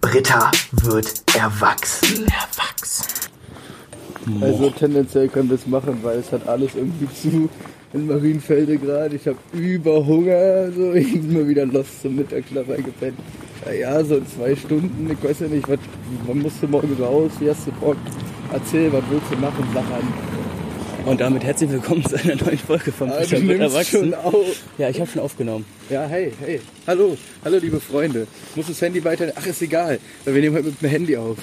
Britta 0.00 0.50
wird 0.72 1.22
erwachsen. 1.34 2.26
Erwachsen. 2.26 3.06
Also 4.40 4.70
tendenziell 4.70 5.28
können 5.28 5.48
wir 5.48 5.56
es 5.56 5.66
machen, 5.66 5.98
weil 6.02 6.18
es 6.18 6.32
hat 6.32 6.46
alles 6.48 6.74
irgendwie 6.74 7.08
zu 7.14 7.48
in 7.92 8.06
Marienfelde 8.06 8.78
gerade. 8.78 9.16
Ich 9.16 9.26
habe 9.26 9.38
über 9.52 10.04
So, 10.04 10.92
ich 10.94 11.12
bin 11.12 11.32
mal 11.32 11.48
wieder 11.48 11.66
los 11.66 11.86
zum 12.02 12.16
Mittagsschlaf 12.16 12.68
eingepennt. 12.68 13.18
Ja, 13.64 13.72
ja, 13.72 14.04
so 14.04 14.16
in 14.16 14.26
zwei 14.26 14.54
Stunden. 14.54 15.10
Ich 15.10 15.28
weiß 15.28 15.40
ja 15.40 15.48
nicht, 15.48 15.68
was, 15.68 15.78
wann 16.26 16.38
musst 16.38 16.62
du 16.62 16.68
morgen 16.68 16.96
raus? 17.00 17.32
Wie 17.40 17.48
hast 17.48 17.66
du 17.66 17.72
Bock? 17.72 17.96
Erzähl, 18.52 18.92
was 18.92 19.02
willst 19.10 19.30
du 19.30 19.36
machen? 19.36 19.66
Sag 19.74 19.84
an. 19.84 20.45
Und 21.06 21.20
damit 21.20 21.44
herzlich 21.44 21.70
willkommen 21.70 22.04
zu 22.04 22.16
einer 22.16 22.34
neuen 22.34 22.58
Folge 22.58 22.90
von 22.90 23.10
Ah, 23.10 23.20
nimmst 23.30 23.90
schon 23.90 24.12
auf. 24.12 24.34
Ja, 24.76 24.88
ich 24.90 25.00
habe 25.00 25.08
schon 25.08 25.22
aufgenommen. 25.22 25.64
Ja, 25.88 26.06
hey, 26.06 26.32
hey. 26.44 26.60
Hallo, 26.86 27.16
hallo 27.44 27.58
liebe 27.58 27.78
Freunde. 27.80 28.26
Muss 28.56 28.66
das 28.66 28.82
Handy 28.82 29.02
weiter. 29.04 29.32
Ach, 29.36 29.46
ist 29.46 29.62
egal. 29.62 30.00
Wir 30.24 30.32
nehmen 30.34 30.56
heute 30.56 30.66
mit 30.66 30.82
dem 30.82 30.90
Handy 30.90 31.16
auf. 31.16 31.36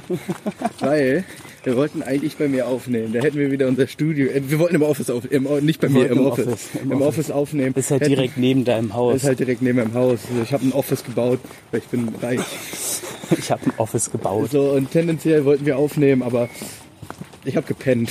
Weil 0.80 1.24
wir 1.64 1.76
wollten 1.76 2.02
eigentlich 2.02 2.36
bei 2.38 2.48
mir 2.48 2.66
aufnehmen. 2.66 3.12
Da 3.12 3.20
hätten 3.20 3.36
wir 3.38 3.50
wieder 3.50 3.68
unser 3.68 3.86
Studio. 3.88 4.26
äh, 4.28 4.40
Wir 4.48 4.58
wollten 4.58 4.76
im 4.76 4.82
Office 4.82 5.10
aufnehmen. 5.10 5.64
Nicht 5.66 5.80
bei 5.82 5.90
mir, 5.90 6.06
im 6.06 6.18
im 6.18 6.26
Office. 6.26 6.46
Office, 6.46 6.68
im 6.82 6.92
Im 6.92 7.02
Office. 7.02 7.06
Office 7.26 7.30
aufnehmen. 7.30 7.74
Ist 7.76 7.90
halt 7.90 8.00
Hätten- 8.00 8.14
direkt 8.14 8.38
neben 8.38 8.64
deinem 8.64 8.94
Haus. 8.94 9.16
ist 9.16 9.24
halt 9.24 9.38
direkt 9.38 9.60
neben 9.60 9.78
meinem 9.78 9.92
Haus. 9.94 10.20
Also 10.30 10.42
Ich 10.42 10.52
habe 10.54 10.66
ein 10.66 10.72
Office 10.72 11.04
gebaut, 11.04 11.40
weil 11.70 11.80
ich 11.80 11.86
bin 11.86 12.08
reich. 12.22 12.40
Ich 13.38 13.50
habe 13.50 13.66
ein 13.66 13.72
Office 13.76 14.10
gebaut. 14.10 14.52
So, 14.52 14.70
und 14.70 14.90
tendenziell 14.90 15.44
wollten 15.44 15.66
wir 15.66 15.76
aufnehmen, 15.76 16.22
aber 16.22 16.48
ich 17.44 17.56
habe 17.56 17.66
gepennt. 17.66 18.08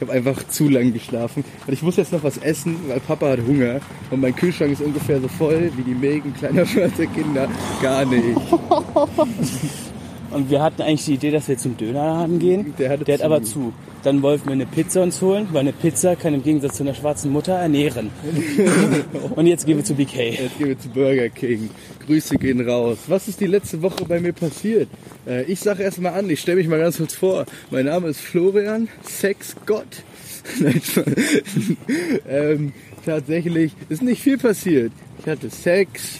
Ich 0.00 0.08
habe 0.08 0.16
einfach 0.16 0.48
zu 0.48 0.66
lang 0.70 0.94
geschlafen. 0.94 1.44
Und 1.66 1.72
ich 1.74 1.82
muss 1.82 1.96
jetzt 1.96 2.10
noch 2.10 2.22
was 2.22 2.38
essen, 2.38 2.74
weil 2.88 3.00
Papa 3.00 3.32
hat 3.32 3.40
Hunger. 3.46 3.80
Und 4.10 4.22
mein 4.22 4.34
Kühlschrank 4.34 4.72
ist 4.72 4.80
ungefähr 4.80 5.20
so 5.20 5.28
voll 5.28 5.70
wie 5.76 5.82
die 5.82 5.94
Mägen 5.94 6.32
kleiner 6.32 6.64
schwarzer 6.66 7.04
Kinder. 7.04 7.46
Gar 7.82 8.06
nicht. 8.06 8.24
Und 10.30 10.50
wir 10.50 10.62
hatten 10.62 10.82
eigentlich 10.82 11.04
die 11.06 11.14
Idee, 11.14 11.30
dass 11.30 11.48
wir 11.48 11.58
zum 11.58 11.76
Dönerladen 11.76 12.38
gehen. 12.38 12.74
Der 12.78 12.90
hatte 12.90 13.04
Der 13.04 13.14
hat 13.14 13.20
zu. 13.20 13.26
aber 13.26 13.42
zu. 13.42 13.72
Dann 14.02 14.22
wollten 14.22 14.46
wir 14.46 14.52
eine 14.52 14.64
Pizza 14.66 15.02
uns 15.02 15.20
holen, 15.20 15.48
weil 15.52 15.60
eine 15.60 15.72
Pizza 15.72 16.16
kann 16.16 16.32
im 16.32 16.42
Gegensatz 16.42 16.76
zu 16.76 16.84
einer 16.84 16.94
schwarzen 16.94 17.30
Mutter 17.32 17.52
ernähren. 17.52 18.10
Und 19.36 19.46
jetzt 19.46 19.66
gehen 19.66 19.76
wir 19.76 19.84
zu 19.84 19.94
BK. 19.94 20.30
Jetzt 20.30 20.56
gehen 20.58 20.68
wir 20.68 20.78
zu 20.78 20.88
Burger 20.88 21.28
King. 21.28 21.68
Grüße 22.06 22.36
gehen 22.36 22.66
raus. 22.66 22.98
Was 23.08 23.28
ist 23.28 23.40
die 23.40 23.46
letzte 23.46 23.82
Woche 23.82 24.04
bei 24.06 24.20
mir 24.20 24.32
passiert? 24.32 24.88
Äh, 25.26 25.42
ich 25.44 25.60
sage 25.60 25.82
erst 25.82 26.00
mal 26.00 26.10
an, 26.14 26.30
ich 26.30 26.40
stelle 26.40 26.56
mich 26.58 26.68
mal 26.68 26.78
ganz 26.78 26.96
kurz 26.96 27.14
vor. 27.14 27.44
Mein 27.70 27.86
Name 27.86 28.08
ist 28.08 28.20
Florian, 28.20 28.88
Sexgott. 29.02 29.86
Ähm, 32.28 32.72
tatsächlich 33.04 33.72
ist 33.88 34.02
nicht 34.02 34.22
viel 34.22 34.38
passiert. 34.38 34.92
Ich 35.20 35.26
hatte 35.26 35.50
Sex, 35.50 36.18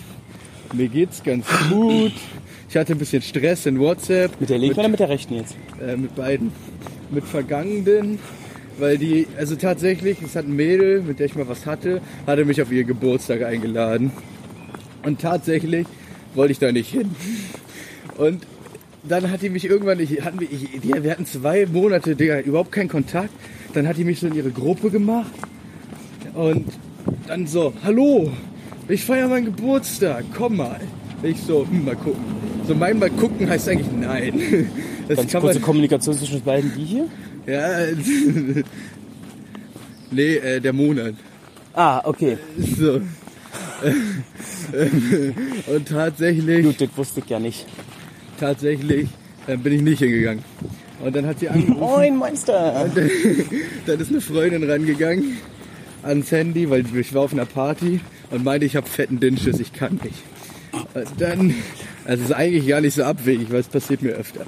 mir 0.74 0.88
geht's 0.88 1.22
ganz 1.22 1.46
gut. 1.70 2.12
Ich 2.70 2.76
hatte 2.76 2.92
ein 2.92 2.98
bisschen 2.98 3.20
Stress 3.20 3.66
in 3.66 3.80
WhatsApp. 3.80 4.40
Mit 4.40 4.48
der 4.48 4.58
linken 4.58 4.78
oder 4.78 4.88
mit 4.88 5.00
der 5.00 5.08
rechten 5.08 5.34
jetzt? 5.34 5.56
Äh, 5.84 5.96
mit 5.96 6.14
beiden. 6.14 6.52
Mit 7.10 7.24
Vergangenen. 7.24 8.20
Weil 8.78 8.96
die, 8.96 9.26
also 9.36 9.56
tatsächlich, 9.56 10.22
es 10.22 10.36
hat 10.36 10.44
ein 10.44 10.54
Mädel, 10.54 11.02
mit 11.02 11.18
der 11.18 11.26
ich 11.26 11.34
mal 11.34 11.48
was 11.48 11.66
hatte, 11.66 12.00
hatte 12.28 12.44
mich 12.44 12.62
auf 12.62 12.70
ihr 12.70 12.84
Geburtstag 12.84 13.42
eingeladen. 13.42 14.12
Und 15.02 15.20
tatsächlich 15.20 15.84
wollte 16.36 16.52
ich 16.52 16.60
da 16.60 16.70
nicht 16.70 16.88
hin. 16.92 17.10
Und 18.16 18.46
dann 19.02 19.32
hat 19.32 19.42
die 19.42 19.50
mich 19.50 19.64
irgendwann, 19.64 19.98
ich, 19.98 20.24
hatten 20.24 20.38
wir, 20.38 20.46
ich, 20.48 20.80
die, 20.80 20.94
wir 21.02 21.10
hatten 21.10 21.26
zwei 21.26 21.66
Monate, 21.66 22.14
Digga, 22.14 22.38
überhaupt 22.38 22.70
keinen 22.70 22.88
Kontakt. 22.88 23.30
Dann 23.74 23.88
hat 23.88 23.96
die 23.96 24.04
mich 24.04 24.20
so 24.20 24.28
in 24.28 24.34
ihre 24.36 24.52
Gruppe 24.52 24.90
gemacht. 24.90 25.32
Und 26.34 26.66
dann 27.26 27.48
so, 27.48 27.74
hallo, 27.82 28.30
ich 28.86 29.04
feiere 29.04 29.26
meinen 29.26 29.46
Geburtstag, 29.46 30.24
komm 30.36 30.58
mal. 30.58 30.80
Ich 31.24 31.38
so, 31.42 31.66
hm, 31.68 31.84
mal 31.84 31.96
gucken. 31.96 32.49
So, 32.70 32.76
mein 32.76 33.00
mal 33.00 33.10
gucken 33.10 33.50
heißt 33.50 33.68
eigentlich 33.68 33.90
nein. 33.90 34.40
Das 35.08 35.16
Ganz 35.16 35.32
kann 35.32 35.40
kurze 35.40 35.58
man, 35.58 35.66
Kommunikation 35.66 36.16
zwischen 36.16 36.40
beiden. 36.42 36.72
Die 36.76 36.84
hier? 36.84 37.08
ja, 37.44 37.68
nee, 40.12 40.36
äh, 40.36 40.60
der 40.60 40.72
Monat. 40.72 41.14
Ah, 41.74 42.00
okay. 42.04 42.38
So. 42.78 43.00
Und 45.74 45.88
tatsächlich, 45.88 46.64
Gut, 46.64 46.80
das 46.80 46.90
wusste 46.94 47.22
ich 47.24 47.28
ja 47.28 47.40
nicht. 47.40 47.66
tatsächlich 48.38 49.08
äh, 49.48 49.56
bin 49.56 49.72
ich 49.72 49.82
nicht 49.82 49.98
hingegangen. 49.98 50.44
Und 51.04 51.16
dann 51.16 51.26
hat 51.26 51.40
sie 51.40 51.48
angerufen. 51.48 51.80
Moin, 51.80 52.16
Monster! 52.18 52.88
dann 53.84 53.98
ist 53.98 54.10
eine 54.10 54.20
Freundin 54.20 54.62
rangegangen 54.70 55.38
ans 56.04 56.30
Handy, 56.30 56.70
weil 56.70 56.84
ich 56.96 57.12
war 57.14 57.22
auf 57.22 57.32
einer 57.32 57.46
Party 57.46 57.98
und 58.30 58.44
meinte, 58.44 58.64
ich 58.64 58.76
habe 58.76 58.86
fetten 58.86 59.18
Dünnschiss, 59.18 59.58
ich 59.58 59.72
kann 59.72 59.98
nicht. 60.04 60.22
Und 60.94 61.20
dann, 61.20 61.54
also 62.04 62.22
es 62.22 62.30
ist 62.30 62.34
eigentlich 62.34 62.66
gar 62.66 62.80
nicht 62.80 62.94
so 62.94 63.04
abwegig, 63.04 63.50
weil 63.50 63.60
es 63.60 63.68
passiert 63.68 64.02
mir 64.02 64.12
öfter. 64.12 64.46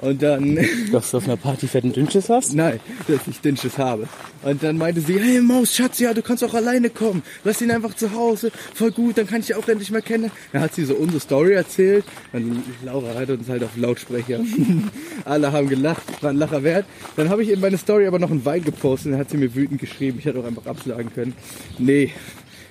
Und 0.00 0.22
dann, 0.22 0.58
Dass 0.92 1.10
du 1.10 1.16
auf 1.16 1.24
einer 1.24 1.36
Party 1.36 1.66
fetten 1.66 1.92
Dünnschiss 1.92 2.28
hast? 2.28 2.54
nein, 2.54 2.80
dass 3.08 3.26
ich 3.26 3.40
Dünnschiss 3.40 3.78
habe. 3.78 4.08
Und 4.42 4.62
dann 4.62 4.78
meinte 4.78 5.00
sie, 5.00 5.18
hey 5.18 5.40
Maus, 5.40 5.74
Schatz, 5.74 5.98
ja, 5.98 6.14
du 6.14 6.22
kannst 6.22 6.44
auch 6.44 6.54
alleine 6.54 6.90
kommen. 6.90 7.22
Lass 7.44 7.60
ihn 7.60 7.70
einfach 7.70 7.94
zu 7.94 8.12
Hause, 8.12 8.52
voll 8.74 8.92
gut, 8.92 9.18
dann 9.18 9.26
kann 9.26 9.40
ich 9.40 9.54
auch 9.54 9.66
endlich 9.68 9.90
mal 9.90 10.02
kennen. 10.02 10.30
Dann 10.52 10.62
hat 10.62 10.74
sie 10.74 10.84
so 10.84 10.94
unsere 10.94 11.20
Story 11.20 11.52
erzählt. 11.54 12.04
Und 12.32 12.62
Laura 12.84 13.14
hat 13.14 13.30
uns 13.30 13.48
halt 13.48 13.64
auf 13.64 13.76
Lautsprecher. 13.76 14.40
Alle 15.24 15.52
haben 15.52 15.68
gelacht, 15.68 16.22
war 16.22 16.30
ein 16.30 16.36
Lacher 16.36 16.62
wert. 16.62 16.86
Dann 17.16 17.28
habe 17.28 17.42
ich 17.42 17.50
in 17.50 17.60
meine 17.60 17.78
Story 17.78 18.06
aber 18.06 18.18
noch 18.18 18.30
einen 18.30 18.44
Wein 18.44 18.62
gepostet. 18.62 19.12
Dann 19.12 19.20
hat 19.20 19.30
sie 19.30 19.36
mir 19.36 19.54
wütend 19.54 19.80
geschrieben. 19.80 20.18
Ich 20.20 20.26
hätte 20.26 20.38
auch 20.38 20.46
einfach 20.46 20.66
absagen 20.66 21.12
können. 21.12 21.34
Nee, 21.78 22.12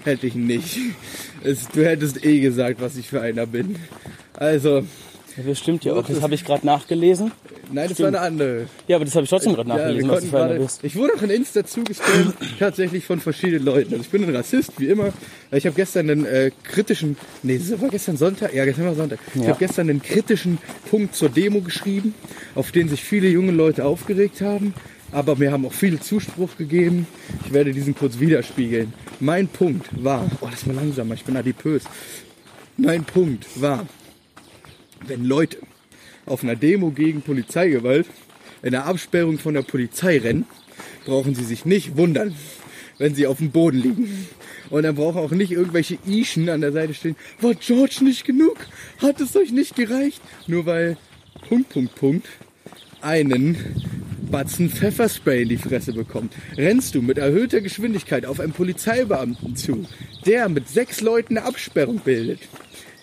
hätte 0.06 0.28
ich 0.28 0.36
nicht. 0.36 0.80
Es, 1.44 1.68
du 1.68 1.86
hättest 1.86 2.24
eh 2.26 2.40
gesagt, 2.40 2.80
was 2.80 2.96
ich 2.96 3.08
für 3.10 3.22
einer 3.22 3.46
bin. 3.46 3.76
Also, 4.34 4.86
Ja, 5.38 5.44
das 5.46 5.60
stimmt 5.60 5.84
ja 5.86 5.94
auch. 5.94 6.06
Das 6.08 6.22
habe 6.22 6.34
ich 6.36 6.44
gerade 6.44 6.66
nachgelesen. 6.66 7.32
nein, 7.72 7.90
das 7.90 8.00
war 8.00 8.08
eine 8.08 8.20
andere. 8.20 8.66
Ja, 8.88 8.96
aber 8.96 9.06
das 9.06 9.14
habe 9.16 9.24
ich 9.26 9.30
trotzdem 9.30 9.54
gerade 9.54 9.70
Ja, 9.70 9.76
nachgelesen, 9.78 10.10
was 10.10 10.26
für 10.26 10.38
einer 10.38 10.48
gerade, 10.48 10.60
bist. 10.60 10.84
ich 10.84 10.96
wurde 10.96 11.14
auch 11.16 11.22
in 11.22 11.30
Insta 11.30 11.64
zugespammt, 11.66 12.34
tatsächlich 12.60 13.06
von 13.06 13.20
verschiedenen 13.20 13.64
Leuten. 13.66 13.92
Also 13.94 14.02
ich 14.04 14.10
bin 14.10 14.24
ein 14.24 14.36
Rassist, 14.36 14.72
wie 14.78 14.88
immer. 14.88 15.14
Ich 15.52 15.66
habe 15.66 15.76
gestern 15.76 16.10
einen 16.10 16.26
äh, 16.26 16.52
kritischen, 16.64 17.18
nee, 17.44 17.58
das 17.60 17.80
war 17.80 17.90
gestern 17.90 18.18
Sonntag, 18.18 18.54
ja, 18.54 18.66
gestern 18.66 18.86
war 18.86 18.96
Sonntag. 18.96 19.20
Ich 19.36 19.42
Ja. 19.42 19.50
habe 19.50 19.60
gestern 19.60 19.90
einen 19.90 20.02
kritischen 20.02 20.58
Punkt 20.90 21.14
zur 21.16 21.30
Demo 21.30 21.62
geschrieben, 21.62 22.16
auf 22.56 22.72
den 22.72 22.90
sich 22.90 23.04
viele 23.04 23.28
junge 23.28 23.52
Leute 23.52 23.86
aufgeregt 23.86 24.42
haben. 24.42 24.74
Aber 25.12 25.36
mir 25.38 25.52
haben 25.54 25.66
auch 25.66 25.72
viele 25.74 26.00
Zuspruch 26.02 26.58
gegeben. 26.58 27.08
Ich 27.46 27.54
werde 27.54 27.72
diesen 27.72 27.96
kurz 27.96 28.20
widerspiegeln. 28.20 28.92
Mein 29.22 29.48
Punkt 29.48 29.88
war, 30.04 30.26
oh, 30.42 30.48
das 30.52 30.62
ist 30.62 30.68
mal 30.68 30.76
langsamer, 30.76 31.14
ich 31.14 31.24
bin 31.24 31.38
adipös. 31.38 31.84
Mein 32.76 33.06
Punkt 33.06 33.46
war, 33.56 33.86
wenn 35.06 35.26
Leute 35.26 35.58
auf 36.26 36.44
einer 36.44 36.56
Demo 36.56 36.92
gegen 36.92 37.22
Polizeigewalt 37.22 38.08
in 38.64 38.72
der 38.72 38.86
Absperrung 38.86 39.38
von 39.40 39.54
der 39.54 39.62
Polizei 39.62 40.18
rennen, 40.18 40.46
brauchen 41.06 41.36
sie 41.36 41.44
sich 41.44 41.66
nicht 41.66 41.98
wundern, 41.98 42.36
wenn 42.98 43.16
sie 43.16 43.28
auf 43.28 43.38
dem 43.38 43.52
Boden 43.52 43.78
liegen. 43.78 44.28
Und 44.70 44.84
dann 44.84 44.96
brauchen 44.96 45.20
auch 45.20 45.32
nicht 45.32 45.52
irgendwelche 45.52 45.98
Ischen 46.06 46.50
an 46.50 46.62
der 46.62 46.74
Seite 46.74 46.94
stehen. 46.94 47.16
War 47.40 47.54
George 47.54 48.00
nicht 48.02 48.26
genug? 48.26 48.58
Hat 49.02 49.22
es 49.22 49.36
euch 49.36 49.52
nicht 49.52 49.76
gereicht? 49.76 50.22
Nur 50.48 50.66
weil 50.66 50.98
Punkt, 51.48 51.70
Punkt, 51.70 51.96
Punkt 51.96 52.28
einen 53.02 53.56
Batzen 54.30 54.70
Pfefferspray 54.70 55.44
in 55.44 55.50
die 55.50 55.58
Fresse 55.58 55.94
bekommt. 55.94 56.34
Rennst 56.58 56.96
du 56.96 57.02
mit 57.02 57.18
erhöhter 57.18 57.62
Geschwindigkeit 57.62 58.26
auf 58.26 58.42
einen 58.42 58.52
Polizeibeamten 58.52 59.56
zu, 59.56 59.86
der 60.26 60.50
mit 60.50 60.68
sechs 60.68 61.00
Leuten 61.00 61.38
eine 61.38 61.48
Absperrung 61.48 62.00
bildet. 62.00 62.40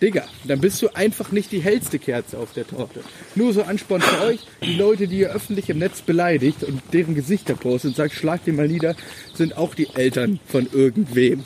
Digga, 0.03 0.25
dann 0.44 0.60
bist 0.60 0.82
du 0.82 0.94
einfach 0.94 1.31
nicht 1.31 1.53
die 1.53 1.60
hellste 1.60 1.99
Kerze 1.99 2.38
auf 2.38 2.53
der 2.53 2.66
Torte. 2.66 3.00
Nur 3.34 3.53
so 3.53 3.62
Ansporn 3.62 4.00
für 4.00 4.25
euch, 4.25 4.41
die 4.62 4.75
Leute, 4.75 5.06
die 5.06 5.21
ihr 5.21 5.31
öffentlich 5.31 5.71
im 5.71 5.78
Netz 5.78 6.03
beleidigt 6.03 6.65
und 6.65 6.82
deren 6.93 7.15
Gesichter 7.15 7.55
postet 7.55 7.91
und 7.91 7.97
sagt, 7.97 8.12
schlag 8.12 8.44
den 8.44 8.56
mal 8.56 8.69
nieder, 8.69 8.97
sind 9.34 9.56
auch 9.56 9.75
die 9.75 9.88
Eltern 9.94 10.41
von 10.47 10.69
irgendwem. 10.72 11.44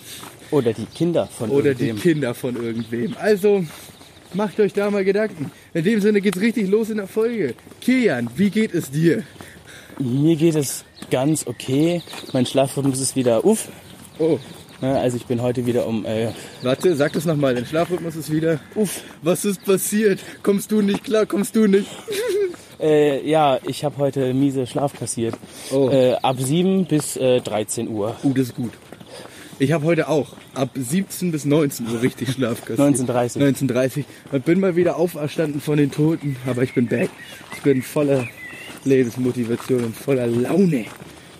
Oder 0.50 0.72
die 0.72 0.86
Kinder 0.86 1.26
von 1.26 1.50
Oder 1.50 1.74
die 1.74 1.88
irgendwem. 1.88 2.12
Kinder 2.12 2.34
von 2.34 2.56
irgendwem. 2.56 3.14
Also, 3.20 3.64
macht 4.32 4.58
euch 4.60 4.72
da 4.72 4.90
mal 4.90 5.04
Gedanken. 5.04 5.50
In 5.74 5.84
dem 5.84 6.00
Sinne 6.00 6.20
geht's 6.20 6.40
richtig 6.40 6.68
los 6.68 6.90
in 6.90 6.96
der 6.96 7.06
Folge. 7.06 7.54
Kilian, 7.80 8.30
wie 8.36 8.50
geht 8.50 8.74
es 8.74 8.90
dir? 8.90 9.24
Mir 9.98 10.36
geht 10.36 10.54
es 10.54 10.84
ganz 11.10 11.46
okay. 11.46 12.02
Mein 12.32 12.46
Schlafrhythmus 12.46 13.00
ist 13.00 13.14
wieder 13.14 13.44
uff. 13.44 13.68
Oh, 14.18 14.38
Also 14.80 15.16
ich 15.16 15.26
bin 15.26 15.42
heute 15.42 15.66
wieder 15.66 15.86
um 15.86 16.04
äh, 16.04 16.28
warte, 16.62 16.94
sag 16.94 17.12
das 17.12 17.24
nochmal. 17.24 17.54
Dein 17.54 17.66
Schlafrhythmus 17.66 18.14
ist 18.14 18.30
wieder. 18.30 18.60
uff. 18.74 19.02
Was 19.22 19.44
ist 19.44 19.64
passiert? 19.64 20.20
Kommst 20.42 20.70
du 20.70 20.82
nicht 20.82 21.04
klar? 21.04 21.26
Kommst 21.26 21.56
du 21.56 21.66
nicht? 21.66 21.88
Äh, 22.80 23.28
ja, 23.28 23.58
ich 23.64 23.84
habe 23.84 23.96
heute 23.98 24.32
miese 24.34 24.64
Schlaf 24.68 24.96
kassiert. 24.96 25.34
Oh. 25.72 25.90
Äh, 25.90 26.14
ab 26.22 26.36
7 26.38 26.84
bis 26.84 27.16
äh, 27.16 27.40
13 27.40 27.88
Uhr. 27.88 28.14
Uh, 28.22 28.32
das 28.32 28.50
ist 28.50 28.54
gut. 28.54 28.70
Ich 29.58 29.72
habe 29.72 29.84
heute 29.84 30.08
auch 30.08 30.36
ab 30.54 30.70
17 30.76 31.32
bis 31.32 31.44
19 31.44 31.88
Uhr 31.88 32.02
richtig 32.02 32.30
Schlaf 32.30 32.64
kassiert. 32.64 32.78
19:30. 32.78 33.38
19.30 33.66 34.04
und 34.30 34.44
bin 34.44 34.60
mal 34.60 34.76
wieder 34.76 34.96
auferstanden 34.96 35.60
von 35.60 35.76
den 35.76 35.90
Toten, 35.90 36.36
aber 36.46 36.62
ich 36.62 36.72
bin 36.72 36.86
back. 36.86 37.10
Ich 37.56 37.62
bin 37.62 37.82
voller 37.82 38.28
Lebensmotivation 38.84 39.82
und 39.82 39.96
voller 39.96 40.28
Laune. 40.28 40.84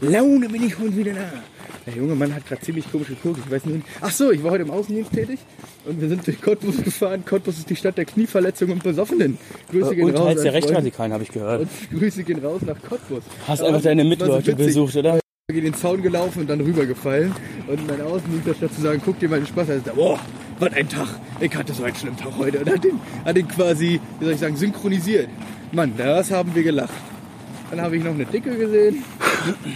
Laune 0.01 0.49
bin 0.49 0.67
ich 0.67 0.77
heute 0.77 0.97
wieder 0.97 1.13
da. 1.13 1.31
Der 1.89 1.97
junge 1.97 2.15
Mann 2.15 2.35
hat 2.35 2.47
gerade 2.47 2.61
ziemlich 2.61 2.91
komisch 2.93 3.09
geguckt. 3.09 3.41
Ich 3.43 3.51
weiß 3.51 3.65
nicht. 3.65 3.83
Ach 4.03 4.11
so, 4.11 4.31
ich 4.31 4.45
war 4.45 4.51
heute 4.51 4.65
im 4.65 4.71
Außendienst 4.71 5.11
tätig 5.11 5.39
und 5.87 5.99
wir 5.99 6.09
sind 6.11 6.27
durch 6.27 6.39
Cottbus 6.43 6.77
gefahren. 6.85 7.25
Cottbus 7.25 7.57
ist 7.57 7.71
die 7.71 7.77
Stadt 7.77 7.97
der 7.97 8.05
Knieverletzungen 8.05 8.75
und 8.75 8.83
Besoffenen. 8.83 9.39
Grüße 9.71 9.97
gehen 9.97 10.05
Und 10.05 10.17
raus. 10.17 10.27
teils 10.27 10.43
der. 10.43 10.53
Rechtsradikalen, 10.53 11.15
habe 11.15 11.23
ich 11.23 11.33
gehört. 11.33 11.63
Und 11.63 11.71
Grüße 11.99 12.25
gehen 12.25 12.45
raus 12.45 12.61
nach 12.67 12.77
Cottbus. 12.87 13.23
Hast 13.47 13.63
einfach 13.63 13.81
deine 13.81 14.03
so 14.03 14.09
Mitleute 14.11 14.49
witzig. 14.49 14.67
besucht, 14.67 14.97
oder? 14.97 15.19
Ich 15.49 15.55
bin 15.55 15.65
den 15.65 15.73
Zaun 15.73 16.03
gelaufen 16.03 16.41
und 16.43 16.51
dann 16.51 16.61
rübergefallen. 16.61 17.33
Und 17.67 17.87
mein 17.87 18.03
Außendienster 18.03 18.55
statt 18.55 18.75
zu 18.75 18.83
sagen, 18.83 19.01
guck 19.03 19.19
dir 19.19 19.31
mal 19.31 19.41
den 19.41 19.47
Spaß 19.47 19.71
an, 19.71 19.83
sagt, 19.83 19.97
boah, 19.97 20.21
was 20.59 20.73
ein 20.75 20.89
Tag. 20.91 21.09
Ich 21.41 21.57
hatte 21.57 21.73
so 21.73 21.85
einen 21.85 21.97
schlimmen 21.97 22.19
Tag 22.19 22.37
heute. 22.37 22.59
Und 22.59 22.71
hat 22.71 22.85
den, 22.85 23.01
hat 23.25 23.35
den 23.35 23.49
quasi, 23.49 23.99
wie 24.19 24.25
soll 24.27 24.35
ich 24.35 24.41
sagen, 24.41 24.57
synchronisiert. 24.57 25.29
Mann, 25.73 25.95
das 25.97 26.31
haben 26.31 26.55
wir 26.55 26.63
gelacht. 26.65 26.93
Dann 27.71 27.81
habe 27.81 27.97
ich 27.97 28.05
noch 28.05 28.13
eine 28.13 28.27
Dicke 28.27 28.55
gesehen. 28.59 29.03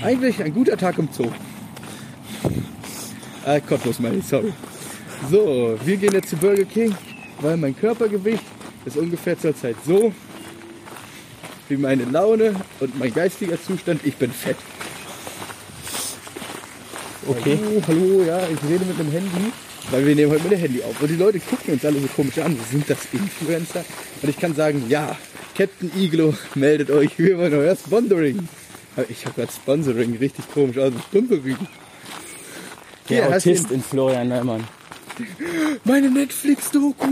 Eigentlich 0.04 0.42
ein 0.42 0.52
guter 0.52 0.76
Tag 0.76 0.98
im 0.98 1.08
Zoo. 1.10 1.28
Äh, 3.44 3.60
Cottbus 3.60 3.98
meine 3.98 4.16
ich, 4.16 4.26
sorry. 4.26 4.52
So, 5.30 5.78
wir 5.84 5.96
gehen 5.96 6.12
jetzt 6.12 6.30
zu 6.30 6.36
Burger 6.36 6.64
King, 6.64 6.94
weil 7.40 7.56
mein 7.56 7.76
Körpergewicht 7.76 8.44
ist 8.84 8.96
ungefähr 8.96 9.38
zurzeit 9.38 9.76
so 9.86 10.12
wie 11.68 11.76
meine 11.76 12.04
Laune 12.04 12.54
und 12.80 12.98
mein 12.98 13.12
geistiger 13.12 13.60
Zustand. 13.60 14.00
Ich 14.04 14.16
bin 14.16 14.30
fett. 14.30 14.56
Okay. 17.26 17.58
Hallo, 17.62 17.82
hallo, 17.86 18.24
ja, 18.24 18.40
ich 18.48 18.62
rede 18.68 18.84
mit 18.84 18.98
einem 18.98 19.12
Handy, 19.12 19.52
weil 19.90 20.06
wir 20.06 20.14
nehmen 20.14 20.32
heute 20.32 20.42
mit 20.42 20.52
dem 20.52 20.58
Handy 20.58 20.82
auf. 20.82 21.00
Und 21.00 21.08
die 21.08 21.16
Leute 21.16 21.38
gucken 21.40 21.74
uns 21.74 21.84
alle 21.84 22.00
so 22.00 22.08
komisch 22.08 22.38
an. 22.38 22.56
Sind 22.70 22.90
das 22.90 22.98
Influencer? 23.12 23.84
Und 24.20 24.28
ich 24.28 24.38
kann 24.38 24.54
sagen, 24.54 24.84
ja, 24.88 25.16
Captain 25.56 25.90
Iglo 25.96 26.34
meldet 26.54 26.90
euch, 26.90 27.18
wir 27.18 27.38
wollen 27.38 27.54
euer 27.54 27.76
Sponsoring. 27.76 28.48
Ich 29.08 29.24
habe 29.24 29.36
gerade 29.36 29.52
Sponsoring, 29.52 30.16
richtig 30.18 30.50
komisch. 30.52 30.78
Also 30.78 30.98
Sponsoring. 30.98 31.56
Der 33.12 33.26
Hier, 33.28 33.36
Autist 33.36 33.70
in 33.70 33.82
Florian 33.82 34.28
Neumann. 34.28 34.64
Meine 35.84 36.10
Netflix-Doku. 36.10 37.06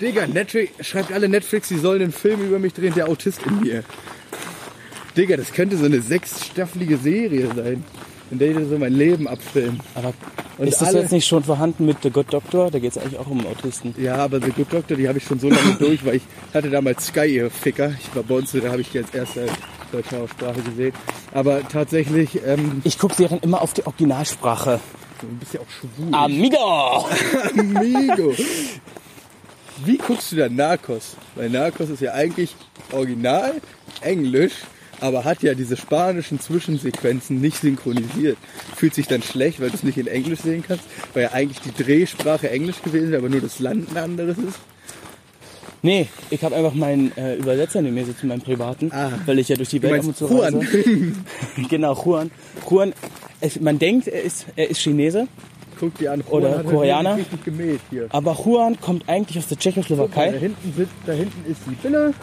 Digga, 0.00 0.26
Netflix, 0.26 0.72
schreibt 0.86 1.12
alle 1.12 1.28
Netflix, 1.28 1.68
sie 1.68 1.78
sollen 1.78 2.02
einen 2.02 2.12
Film 2.12 2.40
über 2.42 2.58
mich 2.58 2.74
drehen, 2.74 2.92
der 2.94 3.08
Autist 3.08 3.40
in 3.46 3.60
mir. 3.60 3.84
Digga, 5.16 5.36
das 5.36 5.52
könnte 5.52 5.76
so 5.76 5.84
eine 5.84 6.00
sechsstaffelige 6.00 6.96
Serie 6.96 7.48
sein, 7.54 7.84
in 8.30 8.38
der 8.38 8.52
die 8.54 8.64
so 8.64 8.76
mein 8.76 8.92
Leben 8.92 9.28
abfilmen. 9.28 9.78
Aber 9.94 10.12
Und 10.58 10.66
ist 10.66 10.80
das 10.80 10.88
alle- 10.88 11.02
jetzt 11.02 11.12
nicht 11.12 11.26
schon 11.28 11.44
vorhanden 11.44 11.86
mit 11.86 11.98
The 12.02 12.10
Good 12.10 12.32
Doctor? 12.32 12.70
Da 12.72 12.80
geht 12.80 12.90
es 12.90 12.98
eigentlich 12.98 13.18
auch 13.18 13.28
um 13.28 13.46
Autisten. 13.46 13.94
Ja, 13.96 14.16
aber 14.16 14.40
The 14.40 14.50
Good 14.50 14.72
Doctor, 14.72 14.96
die 14.96 15.06
habe 15.06 15.18
ich 15.18 15.24
schon 15.24 15.38
so 15.38 15.48
lange 15.48 15.74
durch, 15.78 16.04
weil 16.04 16.16
ich 16.16 16.22
hatte 16.52 16.68
damals 16.70 17.06
Sky, 17.06 17.26
ihr 17.36 17.50
Ficker. 17.50 17.92
Ich 18.00 18.14
war 18.16 18.28
uns, 18.36 18.50
da 18.50 18.68
habe 18.70 18.80
ich 18.80 18.90
die 18.90 18.98
als 18.98 19.14
erste 19.14 19.46
deutsche 19.94 20.18
Aussprache 20.18 20.60
gesehen. 20.62 20.92
Aber 21.32 21.66
tatsächlich, 21.68 22.40
ähm, 22.46 22.80
Ich 22.84 22.98
gucke 22.98 23.14
Serien 23.14 23.40
immer 23.40 23.62
auf 23.62 23.72
die 23.74 23.86
Originalsprache. 23.86 24.80
du 25.20 25.26
bist 25.38 25.54
ja 25.54 25.60
auch 25.60 25.70
schwul. 25.70 26.12
Amigo! 26.12 27.08
Amigo. 27.58 28.34
Wie 29.84 29.96
guckst 29.98 30.32
du 30.32 30.36
da 30.36 30.48
Narcos? 30.48 31.16
Weil 31.34 31.50
Narcos 31.50 31.90
ist 31.90 32.00
ja 32.00 32.12
eigentlich 32.12 32.54
original 32.92 33.54
Englisch, 34.02 34.52
aber 35.00 35.24
hat 35.24 35.42
ja 35.42 35.54
diese 35.54 35.76
spanischen 35.76 36.40
Zwischensequenzen 36.40 37.40
nicht 37.40 37.58
synchronisiert. 37.60 38.38
Fühlt 38.76 38.94
sich 38.94 39.06
dann 39.08 39.22
schlecht, 39.22 39.60
weil 39.60 39.70
du 39.70 39.76
es 39.76 39.82
nicht 39.82 39.98
in 39.98 40.06
Englisch 40.06 40.40
sehen 40.40 40.62
kannst, 40.66 40.84
weil 41.12 41.24
ja 41.24 41.32
eigentlich 41.32 41.60
die 41.60 41.82
Drehsprache 41.82 42.50
Englisch 42.50 42.82
gewesen 42.82 43.10
wäre, 43.10 43.20
aber 43.20 43.28
nur 43.30 43.40
das 43.40 43.58
Land 43.58 43.90
ein 43.90 43.96
anderes 43.96 44.38
ist. 44.38 44.58
Nee, 45.84 46.08
ich 46.30 46.42
habe 46.42 46.56
einfach 46.56 46.72
meinen 46.72 47.12
äh, 47.16 47.34
Übersetzer 47.36 47.82
neben 47.82 47.94
mir 47.94 48.06
sitzen, 48.06 48.28
meinen 48.28 48.40
privaten, 48.40 48.90
Ah. 48.90 49.10
weil 49.26 49.38
ich 49.38 49.48
ja 49.50 49.56
durch 49.56 49.68
die 49.68 49.82
Welt 49.82 50.00
ab 50.00 50.06
und 50.06 50.16
zu 50.16 50.26
Juan. 50.26 50.54
reise. 50.56 51.12
genau, 51.68 51.94
Juan. 51.94 52.30
Juan, 52.68 52.94
es, 53.40 53.60
man 53.60 53.78
denkt, 53.78 54.08
er 54.08 54.22
ist, 54.22 54.46
er 54.56 54.70
ist 54.70 54.80
Chinese, 54.80 55.28
Guck 55.78 55.98
dir 55.98 56.12
an, 56.12 56.22
Oder 56.30 56.48
Juan 56.50 56.58
hat 56.58 56.66
Koreaner. 56.66 57.18
aber 58.10 58.32
Juan 58.44 58.80
kommt 58.80 59.06
eigentlich 59.08 59.36
aus 59.38 59.48
der 59.48 59.56
Guck 59.58 59.66
mal, 59.66 59.72
da 59.72 59.82
Tschechoslowakei. 59.82 60.38
hinten, 60.38 60.72
sitzt, 60.74 60.92
da 61.04 61.12
hinten 61.12 61.50
ist 61.50 61.60
die 61.68 61.74
Bille. 61.74 62.14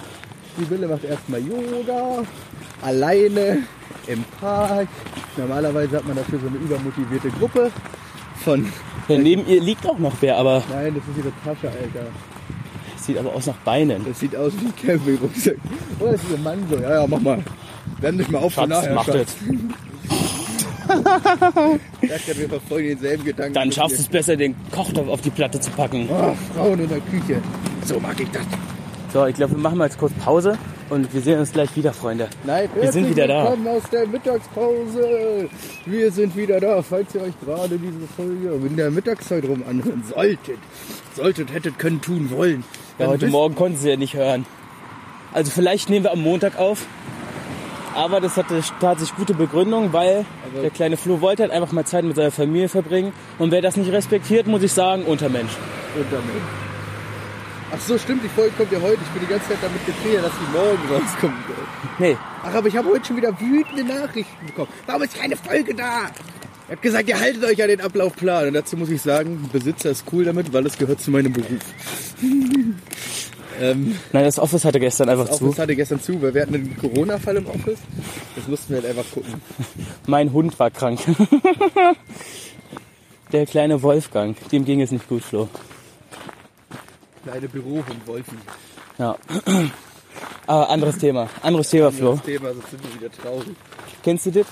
Die 0.60 0.66
Bille 0.66 0.88
macht 0.88 1.04
erstmal 1.04 1.42
Yoga. 1.42 2.24
Alleine 2.81 3.60
im 4.08 4.24
Park. 4.40 4.88
Normalerweise 5.38 5.98
hat 5.98 6.08
man 6.08 6.16
dafür 6.18 6.40
so 6.40 6.48
eine 6.48 6.58
übermotivierte 6.58 7.30
Gruppe 7.30 7.72
von. 8.44 8.66
Ja, 9.08 9.18
neben 9.19 9.46
ihr 9.48 9.62
liegt 9.62 9.86
auch 9.88 10.00
noch 10.00 10.13
wer, 10.22 10.38
aber 10.38 10.63
Nein, 10.72 10.96
das 10.96 11.04
ist 11.10 11.18
ihre 11.24 11.34
Tasche, 11.46 11.68
Alter. 11.68 12.08
Sieht 13.06 13.18
aber 13.18 13.33
aus 13.33 13.48
nach 13.48 13.57
Beinen. 13.57 14.06
Das 14.06 14.19
sieht 14.19 14.36
aus 14.36 14.53
wie 14.59 14.65
ein 14.68 14.75
Campingrucksack. 14.75 15.56
Oder 16.00 16.13
ist 16.13 16.24
dieser 16.27 16.39
Mann 16.39 16.65
so? 16.69 16.77
Ja, 16.77 17.01
ja, 17.01 17.07
mach 17.07 17.19
mal. 17.19 17.44
Werden 18.00 18.18
nicht 18.18 18.31
mal 18.31 18.39
auf 18.39 18.53
Schatz, 18.53 18.69
nachher. 18.69 18.94
macht 18.94 19.12
Schatz. 19.12 19.36
Ich 22.01 22.09
dachte, 22.09 22.38
wir 22.39 22.50
verfolgen 22.50 22.88
denselben 22.89 23.24
Gedanken. 23.24 23.53
Dann 23.53 23.71
schaffst 23.71 23.98
du 23.98 24.01
es 24.01 24.07
besser, 24.07 24.36
den 24.36 24.56
Kochtopf 24.71 25.07
auf 25.07 25.21
die 25.21 25.30
Platte 25.30 25.59
zu 25.59 25.71
packen. 25.71 26.07
Oh, 26.09 26.36
Frauen 26.56 26.80
in 26.80 26.89
der 26.89 27.00
Küche. 27.01 27.42
So 27.86 28.00
mag 28.00 28.19
ich 28.19 28.30
das. 28.31 28.44
So, 29.13 29.25
ich 29.25 29.36
glaube, 29.36 29.53
wir 29.53 29.59
machen 29.59 29.77
mal 29.77 29.86
jetzt 29.86 29.98
kurz 29.98 30.13
Pause 30.13 30.57
und 30.89 31.13
wir 31.13 31.21
sehen 31.21 31.39
uns 31.39 31.51
gleich 31.51 31.75
wieder, 31.75 31.92
Freunde. 31.94 32.30
Nein, 32.45 32.69
Wir 32.80 32.92
sind 32.92 33.09
wieder 33.09 33.27
da. 33.27 33.44
willkommen 33.44 33.68
aus 33.68 33.83
der 33.92 34.07
Mittagspause. 34.07 35.50
Wir 35.86 36.12
sind 36.12 36.36
wieder 36.36 36.59
da, 36.59 36.81
falls 36.81 37.13
ihr 37.15 37.21
euch 37.21 37.33
gerade 37.44 37.77
diese 37.77 38.07
Folge 38.15 38.65
in 38.68 38.75
der 38.77 38.89
Mittagszeit 38.89 39.44
rum 39.45 39.63
anhören 39.69 40.03
solltet. 40.09 40.57
Solltet, 41.15 41.53
hättet, 41.53 41.77
können, 41.77 42.00
tun, 42.01 42.30
wollen. 42.31 42.63
Ja, 43.01 43.07
heute 43.07 43.27
Morgen 43.27 43.56
konnten 43.56 43.77
sie 43.77 43.89
ja 43.89 43.98
nicht 43.98 44.13
hören. 44.15 44.45
Also 45.33 45.51
vielleicht 45.51 45.89
nehmen 45.89 46.06
wir 46.06 46.12
am 46.12 46.21
Montag 46.21 46.57
auf. 46.57 46.86
Aber 47.95 48.21
das 48.21 48.38
hatte 48.38 48.62
tatsächlich 48.80 49.18
gute 49.18 49.33
Begründung, 49.33 49.92
weil 49.92 50.25
Aber- 50.53 50.62
der 50.62 50.69
kleine 50.71 50.95
Flo 50.98 51.19
wollte 51.21 51.44
halt 51.44 51.51
einfach 51.51 51.71
mal 51.74 51.86
Zeit 51.86 52.06
mit 52.06 52.15
seiner 52.15 52.31
Familie 52.31 52.69
verbringen. 52.69 53.12
Und 53.38 53.51
wer 53.51 53.62
das 53.62 53.75
nicht 53.75 53.92
respektiert, 53.92 54.48
muss 54.48 54.63
ich 54.63 54.71
sagen, 54.71 55.03
Untermensch. 55.03 55.51
Damit. 56.09 56.24
Ach 57.74 57.80
so, 57.80 57.98
stimmt, 57.98 58.24
die 58.24 58.30
Folge 58.30 58.51
kommt 58.57 58.71
ja 58.71 58.80
heute. 58.81 58.98
Ich 59.01 59.09
bin 59.09 59.21
die 59.21 59.27
ganze 59.27 59.48
Zeit 59.50 59.57
damit 59.62 59.86
getriggert, 59.86 60.25
dass 60.25 60.31
sie 60.33 60.57
morgen 60.57 61.03
rauskommen 61.03 61.38
soll. 61.48 61.65
Nee, 62.00 62.18
Ach, 62.44 62.53
aber 62.53 62.68
ich 62.68 62.75
habe 62.77 62.89
heute 62.89 63.06
schon 63.06 63.18
wieder 63.18 63.38
wütende 63.39 63.83
Nachrichten 63.83 64.45
bekommen. 64.45 64.68
Warum 64.86 65.03
ist 65.03 65.18
keine 65.18 65.36
Folge 65.38 65.74
da? 65.74 66.09
Er 66.68 66.75
hat 66.77 66.81
gesagt, 66.81 67.09
ihr 67.09 67.19
haltet 67.19 67.44
euch 67.44 67.62
an 67.62 67.68
den 67.69 67.81
Ablaufplan. 67.81 68.48
Und 68.48 68.53
dazu 68.53 68.77
muss 68.77 68.89
ich 68.89 69.01
sagen, 69.01 69.50
Besitzer 69.51 69.92
ist 69.92 70.06
cool 70.13 70.24
damit, 70.25 70.51
weil 70.53 70.65
es 70.65 70.77
gehört 70.77 71.01
zu 71.01 71.12
meinem 71.12 71.33
Beruf. 71.33 71.59
Ähm, 73.62 73.96
nein, 74.12 74.24
das 74.25 74.40
Office 74.40 74.66
hatte 74.66 74.80
gestern 74.80 75.10
einfach 75.10 75.28
das 75.28 75.38
zu. 75.38 75.46
Office 75.48 75.60
hatte 75.60 75.75
gestern 75.75 76.02
zu, 76.02 76.22
weil 76.22 76.34
wir 76.34 76.42
hatten 76.42 76.56
einen 76.56 76.78
Corona-Fall 76.78 77.38
im 77.38 77.48
Office. 77.48 77.80
Das 78.36 78.48
mussten 78.48 78.74
wir 78.74 78.81
halt 78.81 78.98
einfach 78.98 79.10
gucken. 79.12 79.42
Mein 80.08 80.34
Hund 80.34 80.58
war 80.60 80.72
krank. 80.72 81.00
der 83.31 83.46
kleine 83.46 83.81
Wolfgang, 83.81 84.36
dem 84.50 84.66
ging 84.66 84.81
es 84.81 84.92
nicht 84.92 85.08
gut, 85.08 85.24
Flo. 85.24 85.48
Kleine 87.24 87.48
Bürohund 87.48 87.86
Wolfi. 88.08 88.36
Ja. 88.98 89.15
Aber 90.48 90.70
anderes 90.70 90.98
Thema. 90.98 91.30
Anderes 91.41 91.70
Thema, 91.70 91.91
Flo. 91.91 92.15
Das 92.15 92.24
Thema, 92.25 92.53
sonst 92.53 92.72
sind 92.72 92.84
wir 92.84 93.00
wieder 93.00 93.12
traurig. 93.12 93.48
Kennst 94.03 94.25
du 94.25 94.32
das? 94.32 94.48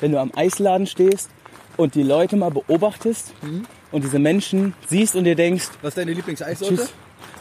Wenn 0.00 0.12
du 0.12 0.20
am 0.20 0.30
Eisladen 0.34 0.86
stehst 0.86 1.30
und 1.76 1.94
die 1.94 2.02
Leute 2.02 2.36
mal 2.36 2.50
beobachtest 2.50 3.32
Mhm. 3.42 3.64
und 3.90 4.04
diese 4.04 4.18
Menschen 4.18 4.74
siehst 4.88 5.16
und 5.16 5.24
dir 5.24 5.34
denkst, 5.34 5.68
Was 5.82 5.88
ist 5.90 5.98
deine 5.98 6.12
Lieblingseissorte? 6.12 6.76
tschüss, 6.76 6.92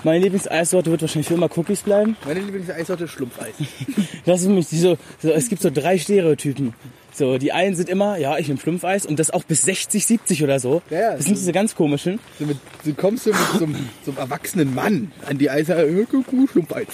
meine 0.04 0.24
Lieblingseissorte 0.24 0.92
wird 0.92 1.02
wahrscheinlich 1.02 1.28
für 1.28 1.34
immer 1.36 1.50
Cookies 1.58 1.82
bleiben. 1.82 2.16
Meine 2.26 2.40
Lieblingseissorte 2.42 3.06
ist 3.06 3.12
Schlumpfeis. 3.12 3.54
Das 4.26 4.42
ist 4.42 4.48
nämlich 4.48 4.68
so, 4.68 4.98
so, 5.22 5.32
es 5.32 5.50
gibt 5.50 5.62
so 5.62 5.70
drei 5.74 5.98
Stereotypen. 5.98 6.74
So, 7.14 7.38
die 7.38 7.52
einen 7.52 7.76
sind 7.76 7.90
immer, 7.90 8.18
ja, 8.18 8.38
ich 8.38 8.48
nehme 8.48 8.60
Schlumpfeis 8.60 9.06
und 9.06 9.18
das 9.20 9.32
auch 9.32 9.44
bis 9.44 9.64
60, 9.64 10.06
70 10.06 10.44
oder 10.44 10.60
so. 10.60 10.82
Ja, 10.90 11.00
ja, 11.00 11.12
das 11.16 11.26
sind 11.26 11.36
so- 11.36 11.40
diese 11.42 11.52
ganz 11.52 11.76
komischen. 11.76 12.20
So, 12.38 12.46
mit, 12.46 12.58
so 12.86 12.94
kommst 12.94 13.26
du 13.26 13.32
mit 13.32 13.40
so 13.58 13.66
einem, 13.66 13.76
so 14.06 14.12
einem 14.12 14.20
erwachsenen 14.20 14.76
Mann 14.76 15.12
an 15.28 15.38
die 15.38 15.50
Eishalle, 15.50 16.06
Schlumpfeis. 16.52 16.88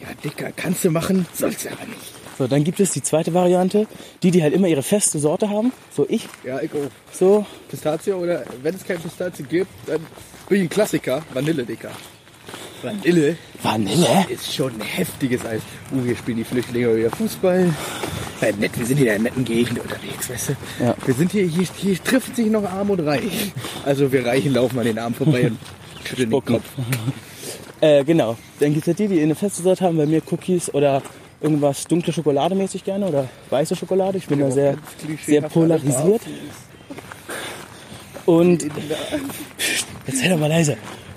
Ja, 0.00 0.08
Dicker, 0.24 0.50
kannst 0.54 0.84
du 0.84 0.90
machen, 0.90 1.26
sollst 1.34 1.64
du 1.64 1.70
aber 1.70 1.84
nicht. 1.86 2.00
So, 2.38 2.46
dann 2.46 2.64
gibt 2.64 2.80
es 2.80 2.92
die 2.92 3.02
zweite 3.02 3.34
Variante, 3.34 3.86
die, 4.22 4.30
die 4.30 4.42
halt 4.42 4.54
immer 4.54 4.66
ihre 4.68 4.82
feste 4.82 5.18
Sorte 5.18 5.50
haben. 5.50 5.72
So 5.94 6.06
ich, 6.08 6.26
Ja, 6.44 6.60
ich 6.62 6.72
auch. 6.72 6.88
so, 7.12 7.44
Pistazie 7.68 8.12
oder 8.12 8.44
wenn 8.62 8.74
es 8.74 8.84
kein 8.84 8.98
Pistazie 8.98 9.42
gibt, 9.42 9.70
dann 9.86 10.00
bin 10.50 10.58
ich 10.58 10.64
ein 10.64 10.68
Klassiker. 10.68 11.22
Vanille, 11.32 11.64
Dicker. 11.64 11.92
Vanille 12.82 13.36
Vanille. 13.62 14.26
ist 14.28 14.52
schon 14.52 14.72
ein 14.74 14.80
heftiges 14.80 15.46
Eis. 15.46 15.62
Uh, 15.92 16.02
hier 16.04 16.16
spielen 16.16 16.38
die 16.38 16.44
Flüchtlinge 16.44 16.96
wieder 16.96 17.10
Fußball. 17.10 17.72
Ja, 18.40 18.48
nett, 18.58 18.76
wir 18.76 18.84
sind 18.84 18.96
hier 18.96 19.06
in 19.06 19.12
einer 19.12 19.22
netten 19.24 19.44
Gegend 19.44 19.78
unterwegs, 19.78 20.28
weißt 20.28 20.48
du? 20.48 20.84
Ja. 20.84 20.96
Wir 21.06 21.14
sind 21.14 21.30
hier, 21.30 21.44
hier, 21.44 21.66
hier 21.76 22.02
trifft 22.02 22.34
sich 22.34 22.46
noch 22.46 22.64
Arm 22.64 22.90
und 22.90 23.00
Reich. 23.00 23.52
Also 23.84 24.10
wir 24.10 24.26
Reichen 24.26 24.54
laufen 24.54 24.78
an 24.78 24.86
den 24.86 24.98
Arm 24.98 25.14
vorbei 25.14 25.46
und 25.46 25.58
schütteln 26.04 26.30
den. 26.30 26.44
Kopf. 26.44 26.64
Äh, 27.82 28.04
genau. 28.04 28.36
Dann 28.58 28.74
gibt 28.74 28.86
es 28.86 28.94
die, 28.94 29.08
die 29.08 29.22
eine 29.22 29.34
feste 29.34 29.62
Sorte 29.62 29.86
haben. 29.86 29.96
Bei 29.96 30.04
mir 30.04 30.20
Cookies 30.30 30.68
oder 30.74 31.02
irgendwas 31.40 31.86
dunkle 31.86 32.12
Schokolade 32.12 32.54
mäßig 32.54 32.84
gerne 32.84 33.06
oder 33.06 33.26
weiße 33.48 33.74
Schokolade. 33.74 34.18
Ich 34.18 34.26
bin 34.26 34.38
da 34.38 34.50
sehr, 34.50 34.76
sehr 35.24 35.40
polarisiert. 35.40 36.20
Und 38.26 38.66
jetzt 40.06 40.18
sei 40.18 40.28
doch 40.28 40.38
mal 40.38 40.48
leise. 40.48 40.76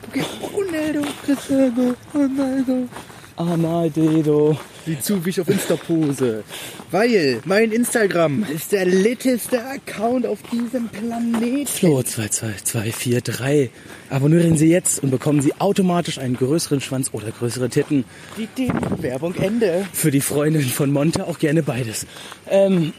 Okay, 0.10 0.24
Ronaldo, 0.56 1.02
Cristiano 1.26 1.96
Ronaldo. 2.14 2.88
Amaldedo. 3.36 4.58
Sieh 4.86 5.00
zu, 5.00 5.26
wie 5.26 5.30
ich 5.30 5.40
auf 5.40 5.48
Insta 5.48 5.76
pose. 5.76 6.44
Weil 6.92 7.42
mein 7.46 7.72
Instagram 7.72 8.46
ist 8.54 8.74
der 8.74 8.86
litteste 8.86 9.64
Account 9.66 10.26
auf 10.26 10.40
diesem 10.52 10.90
Planeten. 10.90 11.66
Flo 11.66 12.04
22243. 12.04 13.72
Abonnieren 14.10 14.58
Sie 14.58 14.68
jetzt 14.68 15.02
und 15.02 15.10
bekommen 15.10 15.42
Sie 15.42 15.54
automatisch 15.60 16.20
einen 16.20 16.36
größeren 16.36 16.82
Schwanz 16.82 17.10
oder 17.14 17.32
größere 17.32 17.70
Titten. 17.70 18.04
Die, 18.38 18.48
die 18.58 18.70
Werbung 19.02 19.36
Ende. 19.36 19.88
Für 19.94 20.12
die 20.12 20.22
Freundin 20.22 20.64
von 20.64 20.92
Monte 20.92 21.26
auch 21.26 21.40
gerne 21.40 21.64
beides. 21.64 22.06
Ähm, 22.50 22.94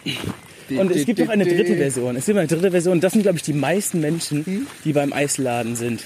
und 0.70 0.90
es 0.90 1.06
gibt 1.06 1.18
noch 1.18 1.28
eine 1.28 1.44
dritte 1.44 1.76
Version. 1.76 2.16
Es 2.16 2.26
gibt 2.26 2.38
eine 2.38 2.48
dritte 2.48 2.70
Version. 2.70 3.00
Das 3.00 3.12
sind, 3.12 3.22
glaube 3.22 3.38
ich, 3.38 3.42
die 3.42 3.52
meisten 3.52 4.00
Menschen, 4.00 4.66
die 4.84 4.92
beim 4.92 5.12
Eisladen 5.12 5.76
sind. 5.76 6.04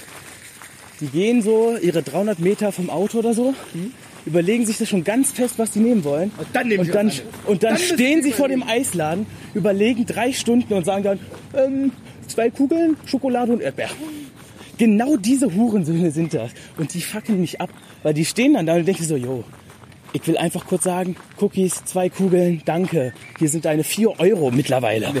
Die 1.01 1.07
gehen 1.07 1.41
so 1.41 1.77
ihre 1.81 2.03
300 2.03 2.39
Meter 2.39 2.71
vom 2.71 2.89
Auto 2.89 3.19
oder 3.19 3.33
so, 3.33 3.53
überlegen 4.25 4.65
sich 4.65 4.77
das 4.77 4.89
schon 4.89 5.03
ganz 5.03 5.31
fest, 5.31 5.55
was 5.57 5.73
sie 5.73 5.79
nehmen 5.79 6.03
wollen. 6.03 6.31
Und 6.37 6.47
dann 6.53 6.71
und 6.71 6.93
dann, 6.93 7.11
und 7.45 7.63
dann, 7.63 7.75
Dann 7.75 7.77
stehen 7.77 8.21
sie 8.21 8.31
vor 8.31 8.49
dem. 8.49 8.63
Eisladen, 8.63 9.25
überlegen 9.53 10.05
drei 10.05 10.33
Stunden 10.33 10.73
und 10.73 10.85
sagen 10.85 11.03
dann, 11.03 11.19
ähm, 11.55 11.91
zwei 12.27 12.49
Kugeln, 12.49 12.97
Schokolade 13.05 13.53
und 13.53 13.61
Erdbeer. 13.61 13.89
Genau 14.77 15.17
diese 15.17 15.53
Hurensöhne 15.53 16.11
sind 16.11 16.33
das. 16.33 16.51
Und 16.77 16.93
die 16.93 17.01
fucken 17.01 17.39
mich 17.39 17.59
ab, 17.59 17.69
weil 18.03 18.13
die 18.13 18.25
stehen 18.25 18.53
dann 18.53 18.65
da 18.65 18.75
und 18.75 18.87
denken 18.87 19.03
so, 19.03 19.15
yo, 19.15 19.43
ich 20.13 20.25
will 20.27 20.37
einfach 20.37 20.65
kurz 20.65 20.83
sagen, 20.83 21.15
Cookies, 21.39 21.83
zwei 21.85 22.09
Kugeln, 22.09 22.61
danke. 22.65 23.13
Hier 23.37 23.49
sind 23.49 23.65
deine 23.65 23.83
vier 23.83 24.19
Euro 24.19 24.51
mittlerweile. 24.51 25.13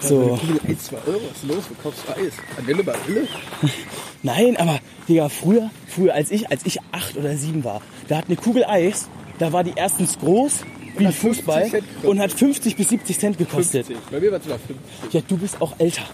So. 0.00 0.38
Kugel 0.40 0.60
1, 0.68 0.84
2 0.84 0.96
Euro, 1.06 1.20
was 1.30 1.42
ist 1.42 1.48
los? 1.48 1.64
Du 1.68 1.74
kaufst 1.82 2.02
Eis. 2.10 2.32
Vanille, 2.56 2.86
Vanille? 2.86 3.28
Nein, 4.22 4.56
aber 4.56 4.80
Digga, 5.08 5.28
früher, 5.28 5.70
früher 5.86 6.14
als 6.14 6.30
ich, 6.30 6.50
als 6.50 6.64
ich 6.64 6.78
acht 6.92 7.16
oder 7.16 7.36
sieben 7.36 7.64
war, 7.64 7.82
da 8.08 8.18
hat 8.18 8.26
eine 8.26 8.36
Kugel 8.36 8.64
Eis, 8.64 9.08
da 9.38 9.52
war 9.52 9.64
die 9.64 9.72
erstens 9.76 10.18
groß 10.18 10.64
wie 10.96 11.04
ein 11.04 11.08
hat 11.08 11.14
50 11.14 11.44
Fußball 11.44 11.82
und 12.04 12.20
hat 12.20 12.32
50 12.32 12.76
bis 12.76 12.88
70 12.88 13.18
Cent 13.18 13.38
gekostet. 13.38 13.86
50. 13.86 14.10
Bei 14.10 14.20
mir 14.20 14.30
war 14.30 14.38
es 14.38 14.44
sogar 14.44 14.58
50. 14.58 15.12
Ja, 15.12 15.20
du 15.26 15.36
bist 15.36 15.60
auch 15.60 15.74
älter. 15.78 16.04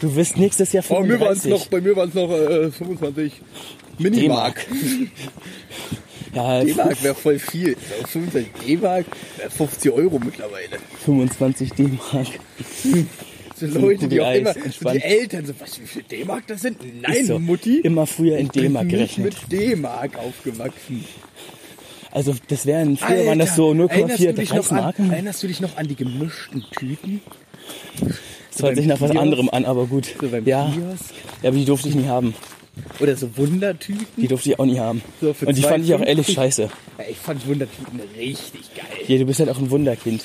Du 0.00 0.14
wirst 0.14 0.36
nächstes 0.38 0.72
Jahr 0.72 0.84
Bei 0.88 1.00
mir 1.00 1.20
waren 1.20 1.32
es 1.32 1.42
35. 1.42 1.50
noch, 1.50 1.66
bei 1.66 1.80
mir 1.80 1.96
waren's 1.96 2.14
noch 2.14 2.30
äh, 2.30 2.70
25 2.70 3.32
Minimark. 3.98 4.66
Ja, 6.34 6.64
D-Mark 6.64 7.02
wäre 7.02 7.14
voll 7.14 7.38
viel. 7.38 7.76
Also 7.92 8.06
25 8.20 8.52
D-Mark 8.66 9.06
wäre 9.36 9.50
50 9.50 9.92
Euro 9.92 10.18
mittlerweile. 10.18 10.78
25 11.04 11.72
D-Mark. 11.72 12.26
So 13.56 13.66
Leute, 13.66 14.08
die 14.08 14.20
auch 14.20 14.32
immer, 14.32 14.54
so 14.54 14.90
die 14.90 15.02
Eltern, 15.02 15.44
so, 15.44 15.52
was, 15.58 15.78
wie 15.80 15.86
viel 15.86 16.02
D-Mark 16.02 16.46
das 16.46 16.62
sind? 16.62 16.78
Nein, 17.02 17.26
so. 17.26 17.38
Mutti. 17.38 17.80
Immer 17.80 18.06
früher 18.06 18.38
in 18.38 18.46
ich 18.46 18.52
bin 18.52 18.62
D-Mark 18.64 18.88
gerechnet. 18.88 19.36
mit 19.50 19.52
D-Mark 19.52 20.16
aufgewachsen. 20.18 21.04
Also 22.12 22.34
das 22.48 22.64
wären, 22.66 22.96
früher 22.96 23.26
waren 23.26 23.38
das 23.38 23.54
so 23.54 23.72
erinnerst 23.72 24.18
du 24.20 24.24
0,4 24.24 24.32
dich 24.32 24.52
noch 24.54 24.70
Mark. 24.70 24.98
an, 24.98 25.10
Erinnerst 25.12 25.42
du 25.42 25.46
dich 25.46 25.60
noch 25.60 25.76
an 25.76 25.86
die 25.88 25.94
gemischten 25.94 26.64
Tüten? 26.72 27.20
Das 28.52 28.62
hört 28.62 28.76
sich 28.76 28.86
nach 28.86 29.00
was 29.00 29.14
anderem 29.16 29.48
an, 29.50 29.64
aber 29.64 29.86
gut. 29.86 30.06
So 30.20 30.28
beim 30.28 30.44
Ja, 30.46 30.72
Kiosk? 30.74 31.14
ja, 31.42 31.50
aber 31.50 31.58
die 31.58 31.64
durfte 31.64 31.88
ich 31.88 31.94
nie 31.94 32.06
haben. 32.08 32.34
Oder 33.00 33.16
so 33.16 33.36
Wundertüten? 33.36 34.06
Die 34.16 34.28
durfte 34.28 34.50
ich 34.50 34.58
auch 34.58 34.64
nie 34.66 34.78
haben. 34.78 35.02
So, 35.20 35.34
Und 35.46 35.56
die 35.56 35.62
fand 35.62 35.84
ich 35.84 35.94
auch 35.94 36.00
ehrlich 36.00 36.28
2,50. 36.28 36.34
scheiße. 36.34 36.62
Ja, 36.62 37.04
ich 37.10 37.16
fand 37.18 37.46
Wundertüten 37.46 38.00
richtig 38.16 38.74
geil. 38.74 38.86
Ja, 39.06 39.18
du 39.18 39.24
bist 39.24 39.40
halt 39.40 39.48
auch 39.50 39.58
ein 39.58 39.70
Wunderkind. 39.70 40.24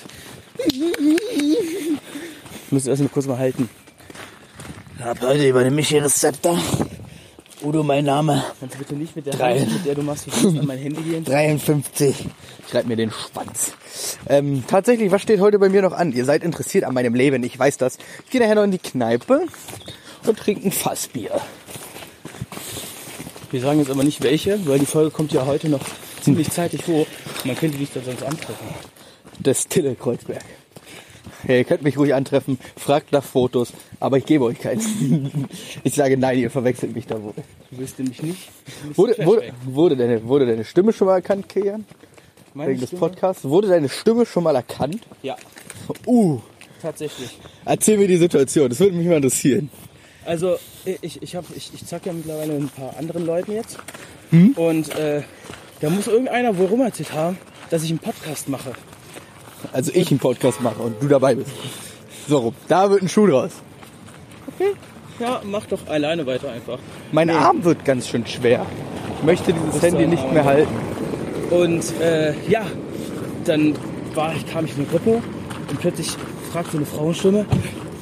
Müssen 2.71 2.85
wir 2.87 2.91
das 2.93 2.99
mal 2.99 3.09
kurz 3.09 3.25
mal 3.27 3.37
halten. 3.37 3.69
Hab 4.99 5.21
heute 5.21 5.47
über 5.47 5.63
den 5.63 5.75
Michi-Rezeptor. 5.75 6.59
Udo, 7.63 7.83
mein 7.83 8.05
Name. 8.05 8.43
Kannst 8.59 8.75
du 8.75 8.79
bitte 8.79 8.95
nicht 8.95 9.15
mit 9.15 9.25
der 9.25 9.33
Drei. 9.33 9.59
Hand, 9.59 9.71
mit 9.73 9.85
der 9.85 9.95
du 9.95 10.01
machst, 10.01 10.27
wie 10.27 10.59
an 10.59 10.65
mein 10.65 10.77
Handy 10.77 11.01
gehen? 11.01 11.23
53. 11.23 12.15
Schreib 12.69 12.85
mir 12.85 12.95
den 12.95 13.11
Schwanz. 13.11 13.73
Ähm, 14.27 14.63
tatsächlich, 14.67 15.11
was 15.11 15.21
steht 15.21 15.39
heute 15.39 15.57
bei 15.59 15.69
mir 15.69 15.81
noch 15.81 15.93
an? 15.93 16.11
Ihr 16.11 16.25
seid 16.25 16.43
interessiert 16.43 16.83
an 16.83 16.93
meinem 16.93 17.15
Leben, 17.15 17.43
ich 17.43 17.57
weiß 17.57 17.77
das. 17.77 17.97
Ich 18.25 18.31
gehe 18.31 18.41
nachher 18.41 18.55
noch 18.55 18.63
in 18.63 18.71
die 18.71 18.79
Kneipe 18.79 19.45
und 20.27 20.37
trinke 20.37 20.67
ein 20.67 20.71
Fassbier. 20.71 21.39
Wir 23.51 23.61
sagen 23.61 23.79
jetzt 23.79 23.89
aber 23.91 24.03
nicht 24.03 24.21
welche, 24.23 24.65
weil 24.67 24.79
die 24.79 24.85
Folge 24.85 25.11
kommt 25.11 25.31
ja 25.31 25.45
heute 25.45 25.69
noch 25.69 25.81
ziemlich 26.21 26.49
zeitig 26.49 26.87
hoch. 26.87 27.05
Man 27.43 27.55
könnte 27.55 27.77
dich 27.77 27.89
da 27.93 28.01
sonst 28.01 28.23
antreffen. 28.23 28.67
Das 29.39 29.67
Tille 29.67 29.95
Kreuzberg. 29.95 30.43
Ja, 31.47 31.55
ihr 31.55 31.63
könnt 31.63 31.83
mich 31.83 31.97
ruhig 31.97 32.13
antreffen, 32.15 32.57
fragt 32.75 33.11
nach 33.11 33.23
Fotos, 33.23 33.71
aber 33.99 34.17
ich 34.17 34.25
gebe 34.25 34.45
euch 34.45 34.59
keins. 34.59 34.85
Ich 35.83 35.93
sage 35.93 36.17
nein, 36.17 36.39
ihr 36.39 36.49
verwechselt 36.49 36.95
mich 36.95 37.05
da 37.05 37.21
wohl. 37.21 37.33
Du 37.69 37.77
wirst 37.77 37.99
nämlich 37.99 38.21
nicht. 38.23 38.49
Wurde, 38.95 39.15
wurde, 39.23 39.53
wurde, 39.65 39.95
deine, 39.95 40.27
wurde 40.27 40.47
deine 40.47 40.65
Stimme 40.65 40.91
schon 40.91 41.05
mal 41.07 41.15
erkannt, 41.15 41.47
Kilian? 41.47 41.85
Meine 42.55 42.71
Wegen 42.71 42.79
des 42.79 42.89
Stimme? 42.89 42.99
Podcasts? 43.01 43.43
Wurde 43.43 43.67
deine 43.67 43.89
Stimme 43.89 44.25
schon 44.25 44.43
mal 44.43 44.55
erkannt? 44.55 45.01
Ja, 45.21 45.35
Uh, 46.07 46.39
tatsächlich. 46.81 47.37
erzähl 47.63 47.99
mir 47.99 48.07
die 48.07 48.17
Situation, 48.17 48.69
das 48.69 48.79
würde 48.79 48.95
mich 48.95 49.05
mal 49.05 49.17
interessieren. 49.17 49.69
Also 50.25 50.57
ich, 51.01 51.21
ich, 51.21 51.35
hab, 51.35 51.45
ich, 51.55 51.71
ich 51.73 51.85
zack 51.85 52.05
ja 52.05 52.13
mittlerweile 52.13 52.53
mit 52.53 52.63
ein 52.63 52.69
paar 52.69 52.97
anderen 52.97 53.25
Leuten 53.25 53.51
jetzt. 53.51 53.77
Hm? 54.31 54.51
Und 54.53 54.93
äh, 54.95 55.21
da 55.81 55.89
muss 55.89 56.07
irgendeiner 56.07 56.57
wohl 56.57 56.67
rum 56.67 56.81
erzählt 56.81 57.13
haben, 57.13 57.37
dass 57.69 57.83
ich 57.83 57.91
einen 57.91 57.99
Podcast 57.99 58.49
mache. 58.49 58.73
Also 59.71 59.91
ich 59.93 60.09
einen 60.09 60.19
Podcast 60.19 60.61
mache 60.61 60.81
und 60.81 61.01
du 61.01 61.07
dabei 61.07 61.35
bist. 61.35 61.51
So 62.27 62.39
rum. 62.39 62.55
Da 62.67 62.89
wird 62.89 63.03
ein 63.03 63.09
Schuh 63.09 63.27
draus. 63.27 63.51
Ja, 65.19 65.41
mach 65.43 65.65
doch 65.65 65.87
alleine 65.87 66.25
weiter 66.25 66.51
einfach. 66.51 66.79
Mein 67.11 67.29
Arm 67.29 67.63
wird 67.63 67.85
ganz 67.85 68.07
schön 68.07 68.25
schwer. 68.25 68.65
Ich 69.17 69.23
möchte 69.23 69.53
dieses 69.53 69.81
Handy 69.81 70.07
nicht 70.07 70.31
mehr 70.31 70.43
halten. 70.43 70.73
Und 71.51 71.83
äh, 72.01 72.33
ja, 72.49 72.65
dann 73.45 73.75
war, 74.13 74.33
kam 74.51 74.65
ich 74.65 74.71
in 74.71 74.79
eine 74.79 74.87
Gruppe 74.87 75.21
und 75.69 75.79
plötzlich 75.79 76.09
fragt 76.51 76.71
so 76.71 76.77
eine 76.77 76.85
Frauenstimme, 76.85 77.45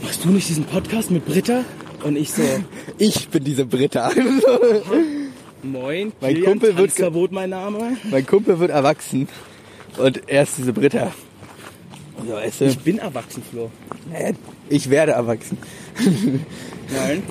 machst 0.01 0.23
du 0.23 0.29
nicht 0.29 0.47
diesen 0.47 0.65
Podcast 0.65 1.11
mit 1.11 1.25
Britta? 1.25 1.63
Und 2.03 2.15
ich 2.17 2.31
so, 2.31 2.41
Ich 2.97 3.27
bin 3.29 3.43
diese 3.43 3.65
Britta. 3.65 4.11
moin, 5.63 6.11
Mein 6.19 6.33
Kilian 6.33 6.51
Kumpel 6.51 6.77
wird 6.77 6.87
Tanzverbot 6.89 7.31
mein 7.31 7.49
Name. 7.51 7.97
mein 8.11 8.25
Kumpel 8.25 8.59
wird 8.59 8.71
erwachsen 8.71 9.27
und 9.97 10.21
er 10.27 10.43
ist 10.43 10.57
diese 10.57 10.73
Britta. 10.73 11.11
So, 12.27 12.33
weißt 12.33 12.61
du, 12.61 12.65
Ich 12.65 12.79
bin 12.79 12.99
erwachsen, 12.99 13.41
Flo. 13.49 13.69
ich 14.69 14.89
werde 14.89 15.13
erwachsen. 15.13 15.57
Nein, 16.93 17.23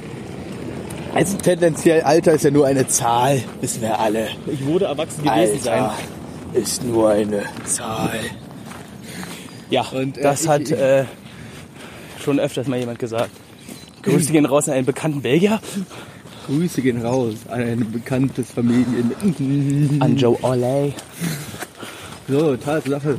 Also 1.15 1.37
tendenziell 1.39 2.03
Alter 2.03 2.33
ist 2.33 2.45
ja 2.45 2.51
nur 2.51 2.67
eine 2.67 2.87
Zahl, 2.89 3.43
wissen 3.61 3.83
wir 3.83 3.99
alle. 3.99 4.29
ich 4.47 4.65
wurde 4.65 4.87
erwachsen 4.87 5.23
gewesen 5.25 5.61
sein. 5.61 5.83
Alter 5.83 5.95
ist 6.55 6.83
nur 6.85 7.11
eine 7.11 7.43
Zahl. 7.67 8.19
Ja, 9.71 9.83
Und, 9.93 10.17
äh, 10.19 10.23
das 10.23 10.43
ich- 10.43 10.49
hat 10.49 10.71
äh, 10.71 11.05
schon 12.25 12.39
öfters 12.41 12.67
mal 12.67 12.79
jemand 12.79 12.99
gesagt. 12.99 13.31
Grüße 14.03 14.33
gehen 14.33 14.47
raus 14.47 14.69
an 14.69 14.75
einen 14.75 14.87
bekannten 14.87 15.23
Belgier. 15.23 15.61
Grüße 16.47 16.83
gehen 16.83 17.01
raus 17.03 17.35
an 17.49 17.61
ein 17.63 17.93
bekanntes 17.93 18.51
Familien. 18.51 19.13
An 20.01 20.17
Joe 20.17 20.37
Olay. 20.43 20.93
So, 22.29 22.57
Tatsache. 22.57 23.17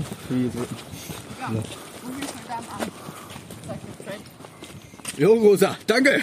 Jo, 5.17 5.33
Rosa, 5.33 5.75
danke. 5.87 6.21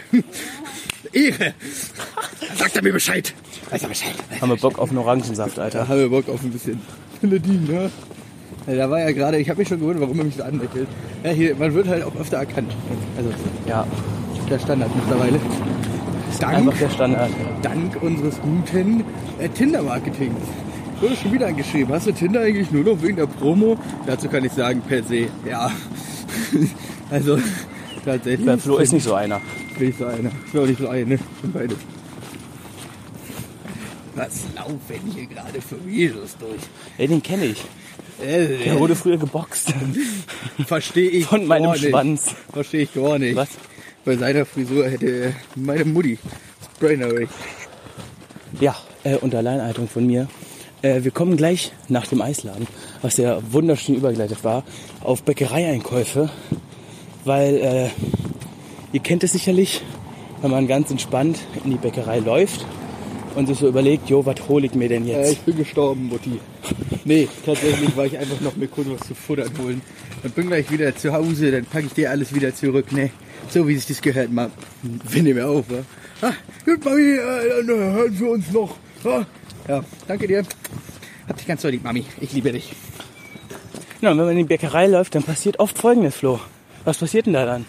Ehre. 1.12 1.54
Sagt 2.56 2.76
er 2.76 2.82
mir 2.82 2.92
Bescheid. 2.92 3.32
Weiß 3.70 3.82
er 3.82 3.88
Bescheid. 3.88 4.14
Haben 4.40 4.50
wir 4.50 4.56
Bock 4.56 4.78
auf 4.78 4.90
einen 4.90 4.98
Orangensaft, 4.98 5.58
Alter. 5.58 5.88
haben 5.88 5.98
wir 6.00 6.08
Bock 6.08 6.28
auf 6.28 6.42
ein 6.42 6.50
bisschen 6.50 6.80
Melodie, 7.22 7.58
ne? 7.68 7.90
Ja, 8.66 8.74
da 8.74 8.90
war 8.90 9.00
ja 9.00 9.12
gerade, 9.12 9.38
ich 9.38 9.48
habe 9.48 9.60
mich 9.60 9.68
schon 9.68 9.78
gewundert, 9.80 10.02
warum 10.02 10.18
er 10.18 10.24
mich 10.24 10.36
so 10.36 10.42
anlächelt. 10.42 10.88
Ja, 11.24 11.30
hier, 11.30 11.54
man 11.56 11.72
wird 11.74 11.88
halt 11.88 12.02
auch 12.04 12.14
öfter 12.16 12.38
erkannt. 12.38 12.72
Also, 13.16 13.30
Ja, 13.66 13.86
der 14.50 14.58
Standard 14.58 14.90
mittlerweile. 14.94 15.40
Dank, 16.38 16.54
einfach 16.56 16.78
der 16.78 16.90
Standard. 16.90 17.30
dank 17.62 18.02
unseres 18.02 18.40
guten 18.40 19.04
äh, 19.38 19.48
Tinder-Marketings. 19.48 20.40
Wurde 21.00 21.16
schon 21.16 21.32
wieder 21.32 21.46
angeschrieben. 21.48 21.92
Hast 21.94 22.06
du 22.06 22.12
Tinder 22.12 22.40
eigentlich 22.40 22.70
nur 22.70 22.84
noch 22.84 23.02
wegen 23.02 23.16
der 23.16 23.26
Promo? 23.26 23.78
Dazu 24.06 24.28
kann 24.28 24.44
ich 24.44 24.52
sagen, 24.52 24.82
per 24.86 25.02
se, 25.02 25.28
ja. 25.48 25.70
also, 27.10 27.38
tatsächlich. 28.04 28.46
Der 28.46 28.58
Flo 28.58 28.76
ist 28.78 28.92
nicht 28.92 29.04
so 29.04 29.14
einer. 29.14 29.40
bin 29.78 29.90
ich 29.90 29.96
so 29.96 30.06
einer. 30.06 30.30
Ich 30.46 30.52
bin 30.52 30.60
auch 30.62 30.66
nicht 30.66 30.80
so 30.80 30.88
eine. 30.88 31.14
Ich 31.14 31.20
bin 31.42 31.52
beide. 31.52 31.76
Was 34.14 34.44
laufen 34.54 35.00
hier 35.14 35.26
gerade 35.26 35.60
für 35.62 35.84
Videos 35.86 36.36
durch? 36.38 36.60
Ey, 36.98 37.08
den 37.08 37.22
kenne 37.22 37.46
ich. 37.46 37.64
Äh, 38.22 38.64
Der 38.64 38.78
wurde 38.78 38.94
früher 38.94 39.16
geboxt. 39.16 39.72
Verstehe 40.66 41.08
ich 41.08 41.26
Von 41.26 41.46
meinem. 41.46 41.74
Schwanz. 41.74 42.34
Verstehe 42.52 42.82
ich 42.82 42.92
gar 42.92 43.18
nicht. 43.18 43.36
Was? 43.36 43.48
Bei 44.04 44.16
seiner 44.16 44.46
Frisur 44.46 44.88
hätte 44.88 45.34
meine 45.56 45.84
Mutti 45.84 46.18
Brainary. 46.78 47.28
Ja, 48.60 48.74
äh, 49.04 49.16
unter 49.16 49.38
Alleinhaltung 49.38 49.88
von 49.88 50.06
mir. 50.06 50.28
Äh, 50.82 51.04
wir 51.04 51.10
kommen 51.10 51.36
gleich 51.36 51.72
nach 51.88 52.06
dem 52.06 52.22
Eisladen, 52.22 52.66
was 53.02 53.16
ja 53.18 53.38
wunderschön 53.52 53.96
übergeleitet 53.96 54.42
war, 54.42 54.64
auf 55.02 55.22
Bäckereieinkäufe, 55.22 56.30
weil 57.24 57.54
äh, 57.56 57.88
ihr 58.92 59.00
kennt 59.00 59.22
es 59.22 59.32
sicherlich, 59.32 59.82
wenn 60.40 60.50
man 60.50 60.66
ganz 60.66 60.90
entspannt 60.90 61.38
in 61.64 61.70
die 61.72 61.76
Bäckerei 61.76 62.18
läuft 62.20 62.64
und 63.36 63.46
sich 63.46 63.58
so 63.58 63.68
überlegt, 63.68 64.08
jo, 64.08 64.24
was 64.24 64.36
hole 64.48 64.66
ich 64.66 64.74
mir 64.74 64.88
denn 64.88 65.06
Äh, 65.06 65.18
jetzt? 65.20 65.32
ich 65.32 65.38
bin 65.40 65.56
gestorben, 65.58 66.08
Mutti. 66.08 66.40
Nee, 67.04 67.28
tatsächlich 67.44 67.96
war 67.96 68.06
ich 68.06 68.18
einfach 68.18 68.40
noch 68.40 68.56
mir 68.56 68.68
kurz 68.68 68.88
was 68.88 69.06
zu 69.08 69.14
futtern 69.14 69.50
holen. 69.58 69.82
Und 70.22 70.34
bin 70.34 70.48
gleich 70.48 70.70
wieder 70.70 70.94
zu 70.94 71.12
Hause, 71.12 71.50
dann 71.50 71.64
packe 71.64 71.86
ich 71.86 71.92
dir 71.92 72.10
alles 72.10 72.34
wieder 72.34 72.54
zurück. 72.54 72.86
Nee, 72.90 73.10
so 73.48 73.66
wie 73.66 73.76
sich 73.76 73.86
das 73.86 74.00
gehört, 74.02 74.30
mal. 74.30 74.50
Wir 75.08 75.22
nehmen 75.22 75.42
auf, 75.42 75.64
wa? 75.70 75.82
Ah, 76.22 76.34
gut, 76.66 76.84
Mami, 76.84 77.02
äh, 77.02 77.66
dann 77.66 77.78
hören 77.78 78.20
wir 78.20 78.28
uns 78.28 78.50
noch. 78.50 78.76
Ah, 79.04 79.24
ja, 79.66 79.82
danke 80.06 80.26
dir. 80.26 80.44
Hab 81.26 81.36
dich 81.38 81.46
ganz 81.46 81.62
so 81.62 81.68
lieb, 81.68 81.82
Mami. 81.82 82.04
Ich 82.20 82.34
liebe 82.34 82.52
dich. 82.52 82.74
Ja, 84.02 84.10
und 84.10 84.18
wenn 84.18 84.26
man 84.26 84.32
in 84.32 84.38
die 84.38 84.44
Bäckerei 84.44 84.86
läuft, 84.86 85.14
dann 85.14 85.22
passiert 85.22 85.58
oft 85.58 85.78
folgendes, 85.78 86.16
Flo. 86.16 86.40
Was 86.84 86.98
passiert 86.98 87.26
denn 87.26 87.32
da 87.32 87.46
dann? 87.46 87.64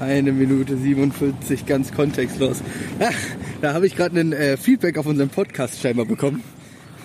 Eine 0.00 0.32
Minute 0.32 0.76
47, 0.76 1.66
ganz 1.66 1.92
kontextlos. 1.92 2.62
Ach, 3.00 3.14
da 3.64 3.72
habe 3.72 3.86
ich 3.86 3.96
gerade 3.96 4.20
ein 4.20 4.34
äh, 4.34 4.58
Feedback 4.58 4.98
auf 4.98 5.06
unserem 5.06 5.30
Podcast 5.30 5.80
scheinbar 5.80 6.04
bekommen. 6.04 6.42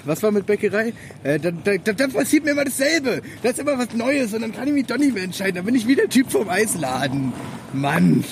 Was 0.04 0.22
war 0.24 0.32
mit 0.32 0.46
Bäckerei? 0.46 0.92
Äh, 1.24 1.40
dann, 1.40 1.62
dann, 1.64 1.96
dann 1.96 2.12
passiert 2.12 2.44
mir 2.44 2.52
immer 2.52 2.66
dasselbe. 2.66 3.22
Das 3.44 3.54
ist 3.54 3.60
immer 3.60 3.78
was 3.78 3.94
Neues 3.94 4.34
und 4.34 4.42
dann 4.42 4.52
kann 4.52 4.68
ich 4.68 4.74
mich 4.74 4.86
doch 4.86 4.98
nicht 4.98 5.14
mehr 5.14 5.24
entscheiden. 5.24 5.56
Dann 5.56 5.66
bin 5.66 5.76
ich 5.76 5.88
wieder 5.88 6.10
Typ 6.10 6.30
vom 6.30 6.50
Eisladen. 6.50 7.32
Mann. 7.72 8.26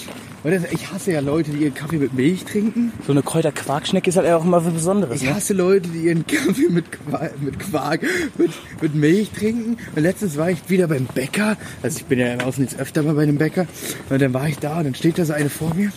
Das, 0.44 0.64
ich 0.72 0.92
hasse 0.94 1.12
ja 1.12 1.20
Leute, 1.20 1.52
die 1.52 1.64
ihren 1.64 1.74
Kaffee 1.74 1.98
mit 1.98 2.14
Milch 2.14 2.46
trinken. 2.46 2.94
So 3.06 3.12
eine 3.12 3.22
Kräuter-Quarkschnecke 3.22 4.10
ist 4.10 4.16
halt 4.18 4.28
auch 4.30 4.46
immer 4.46 4.64
was 4.64 4.72
Besonderes. 4.74 5.22
Ich 5.22 5.28
Ne? 5.28 5.36
hasse 5.36 5.54
Leute, 5.54 5.90
die 5.90 6.00
ihren 6.06 6.26
Kaffee 6.28 6.70
mit 6.70 6.92
Quark, 6.92 7.42
mit, 7.42 7.60
Quark 7.60 8.02
mit, 8.38 8.52
mit 8.82 8.96
Milch 8.96 9.32
trinken. 9.32 9.78
Und 9.96 10.02
letztens 10.04 10.38
war 10.38 10.50
ich 10.50 10.70
wieder 10.70 10.88
beim 10.88 11.06
Bäcker. 11.06 11.58
Also 11.82 11.98
ich 11.98 12.06
bin 12.06 12.20
ja 12.20 12.34
im 12.34 12.40
Außendienst 12.42 12.80
öfter 12.80 13.04
mal 13.04 13.14
bei 13.16 13.24
einem 13.24 13.38
Bäcker. 13.38 13.66
Und 14.10 14.22
dann 14.22 14.34
war 14.34 14.48
ich 14.48 14.58
da 14.60 14.78
und 14.78 14.86
dann 14.86 14.96
steht 14.96 15.18
da 15.20 15.26
so 15.26 15.34
eine 15.34 15.50
vor 15.50 15.74
mir. 15.74 15.92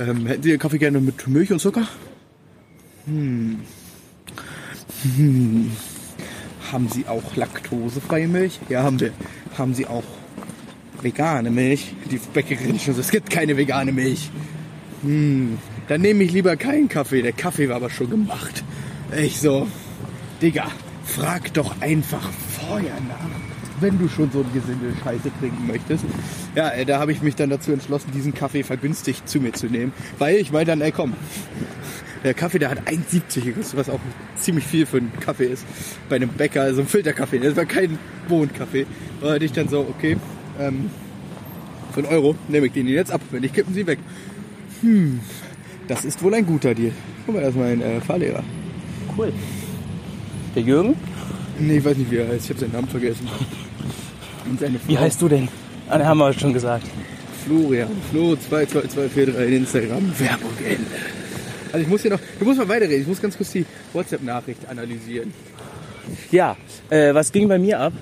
Ähm, 0.00 0.26
hätten 0.26 0.42
Sie 0.42 0.50
Ihren 0.50 0.60
Kaffee 0.60 0.78
gerne 0.78 1.00
mit 1.00 1.26
Milch 1.28 1.52
und 1.52 1.58
Zucker? 1.58 1.86
Hm. 3.06 3.60
Hm. 5.16 5.70
Haben 6.72 6.88
Sie 6.88 7.06
auch 7.06 7.36
laktosefreie 7.36 8.28
Milch? 8.28 8.58
Ja, 8.70 8.82
haben 8.82 8.98
wir. 8.98 9.10
Haben 9.58 9.74
Sie 9.74 9.86
auch 9.86 10.04
vegane 11.04 11.50
Milch? 11.50 11.94
Die 12.10 12.18
Bäckerin 12.32 12.80
schon 12.80 12.94
so, 12.94 13.00
es 13.00 13.10
gibt 13.10 13.30
keine 13.30 13.56
vegane 13.56 13.92
Milch. 13.92 14.30
Hm, 15.02 15.58
dann 15.86 16.00
nehme 16.00 16.24
ich 16.24 16.32
lieber 16.32 16.56
keinen 16.56 16.88
Kaffee. 16.88 17.22
Der 17.22 17.32
Kaffee 17.32 17.68
war 17.68 17.76
aber 17.76 17.90
schon 17.90 18.10
gemacht. 18.10 18.64
Ich 19.16 19.38
so, 19.38 19.68
Digga, 20.42 20.66
frag 21.04 21.52
doch 21.54 21.80
einfach 21.80 22.28
vorher 22.58 22.94
nach, 23.08 23.80
wenn 23.80 23.98
du 23.98 24.08
schon 24.08 24.30
so 24.32 24.40
ein 24.40 24.52
Gesindel 24.52 24.94
Scheiße 25.04 25.30
trinken 25.38 25.66
möchtest. 25.66 26.04
Ja, 26.54 26.70
äh, 26.70 26.84
da 26.84 26.98
habe 26.98 27.12
ich 27.12 27.22
mich 27.22 27.36
dann 27.36 27.50
dazu 27.50 27.70
entschlossen, 27.70 28.10
diesen 28.12 28.34
Kaffee 28.34 28.62
vergünstigt 28.62 29.28
zu 29.28 29.40
mir 29.40 29.52
zu 29.52 29.66
nehmen. 29.66 29.92
Weil 30.18 30.36
ich 30.36 30.50
meine 30.50 30.64
dann, 30.64 30.80
ey 30.80 30.90
komm, 30.90 31.12
der 32.24 32.32
Kaffee, 32.32 32.58
der 32.58 32.70
hat 32.70 32.88
1,70 32.88 33.42
gekostet, 33.42 33.78
was 33.78 33.90
auch 33.90 34.00
ziemlich 34.36 34.66
viel 34.66 34.86
für 34.86 34.96
einen 34.96 35.12
Kaffee 35.20 35.44
ist. 35.44 35.66
Bei 36.08 36.16
einem 36.16 36.30
Bäcker, 36.30 36.62
also 36.62 36.80
ein 36.80 36.88
Filterkaffee. 36.88 37.38
Das 37.38 37.54
war 37.54 37.66
kein 37.66 37.98
Bohnenkaffee. 38.28 38.86
Da 39.20 39.34
hatte 39.34 39.44
ich 39.44 39.52
dann 39.52 39.68
so, 39.68 39.80
okay, 39.80 40.16
ähm, 40.58 40.90
für 41.92 42.00
einen 42.00 42.08
Euro 42.08 42.34
nehme 42.48 42.66
ich 42.66 42.72
den 42.72 42.88
jetzt 42.88 43.12
ab. 43.12 43.20
Wenn 43.30 43.42
nicht, 43.42 43.54
kippen 43.54 43.74
sie 43.74 43.86
weg. 43.86 43.98
Hm, 44.80 45.20
das 45.88 46.04
ist 46.04 46.22
wohl 46.22 46.34
ein 46.34 46.46
guter 46.46 46.74
Deal. 46.74 46.92
Guck 47.24 47.34
mal, 47.34 47.40
das 47.40 47.50
ist 47.50 47.60
mein 47.60 47.80
äh, 47.80 48.00
Fahrlehrer. 48.00 48.42
Cool. 49.16 49.32
Der 50.54 50.62
Jürgen? 50.62 50.96
Nee, 51.58 51.78
ich 51.78 51.84
weiß 51.84 51.96
nicht, 51.96 52.10
wie 52.10 52.16
er 52.16 52.28
heißt. 52.28 52.44
Ich 52.44 52.50
habe 52.50 52.60
seinen 52.60 52.72
Namen 52.72 52.88
vergessen. 52.88 53.28
Wie 54.86 54.98
heißt 54.98 55.22
du 55.22 55.28
denn? 55.28 55.48
Ah, 55.88 55.98
den 55.98 56.06
haben 56.06 56.18
wir 56.18 56.32
schon 56.32 56.52
gesagt. 56.52 56.86
Florian. 57.44 57.88
Flo 58.10 58.36
22243 58.36 59.48
in 59.48 59.56
Instagram. 59.62 60.12
Werbung 60.18 60.50
Ende. 60.64 60.90
Also 61.72 61.82
ich 61.82 61.88
muss 61.88 62.02
hier 62.02 62.12
noch, 62.12 62.20
du 62.38 62.44
musst 62.44 62.58
mal 62.58 62.68
weiterreden. 62.68 63.02
Ich 63.02 63.08
muss 63.08 63.20
ganz 63.20 63.36
kurz 63.36 63.50
die 63.52 63.66
WhatsApp-Nachricht 63.92 64.68
analysieren. 64.68 65.32
Ja, 66.30 66.56
äh, 66.90 67.14
was 67.14 67.32
ging 67.32 67.48
bei 67.48 67.58
mir 67.58 67.80
ab? 67.80 67.92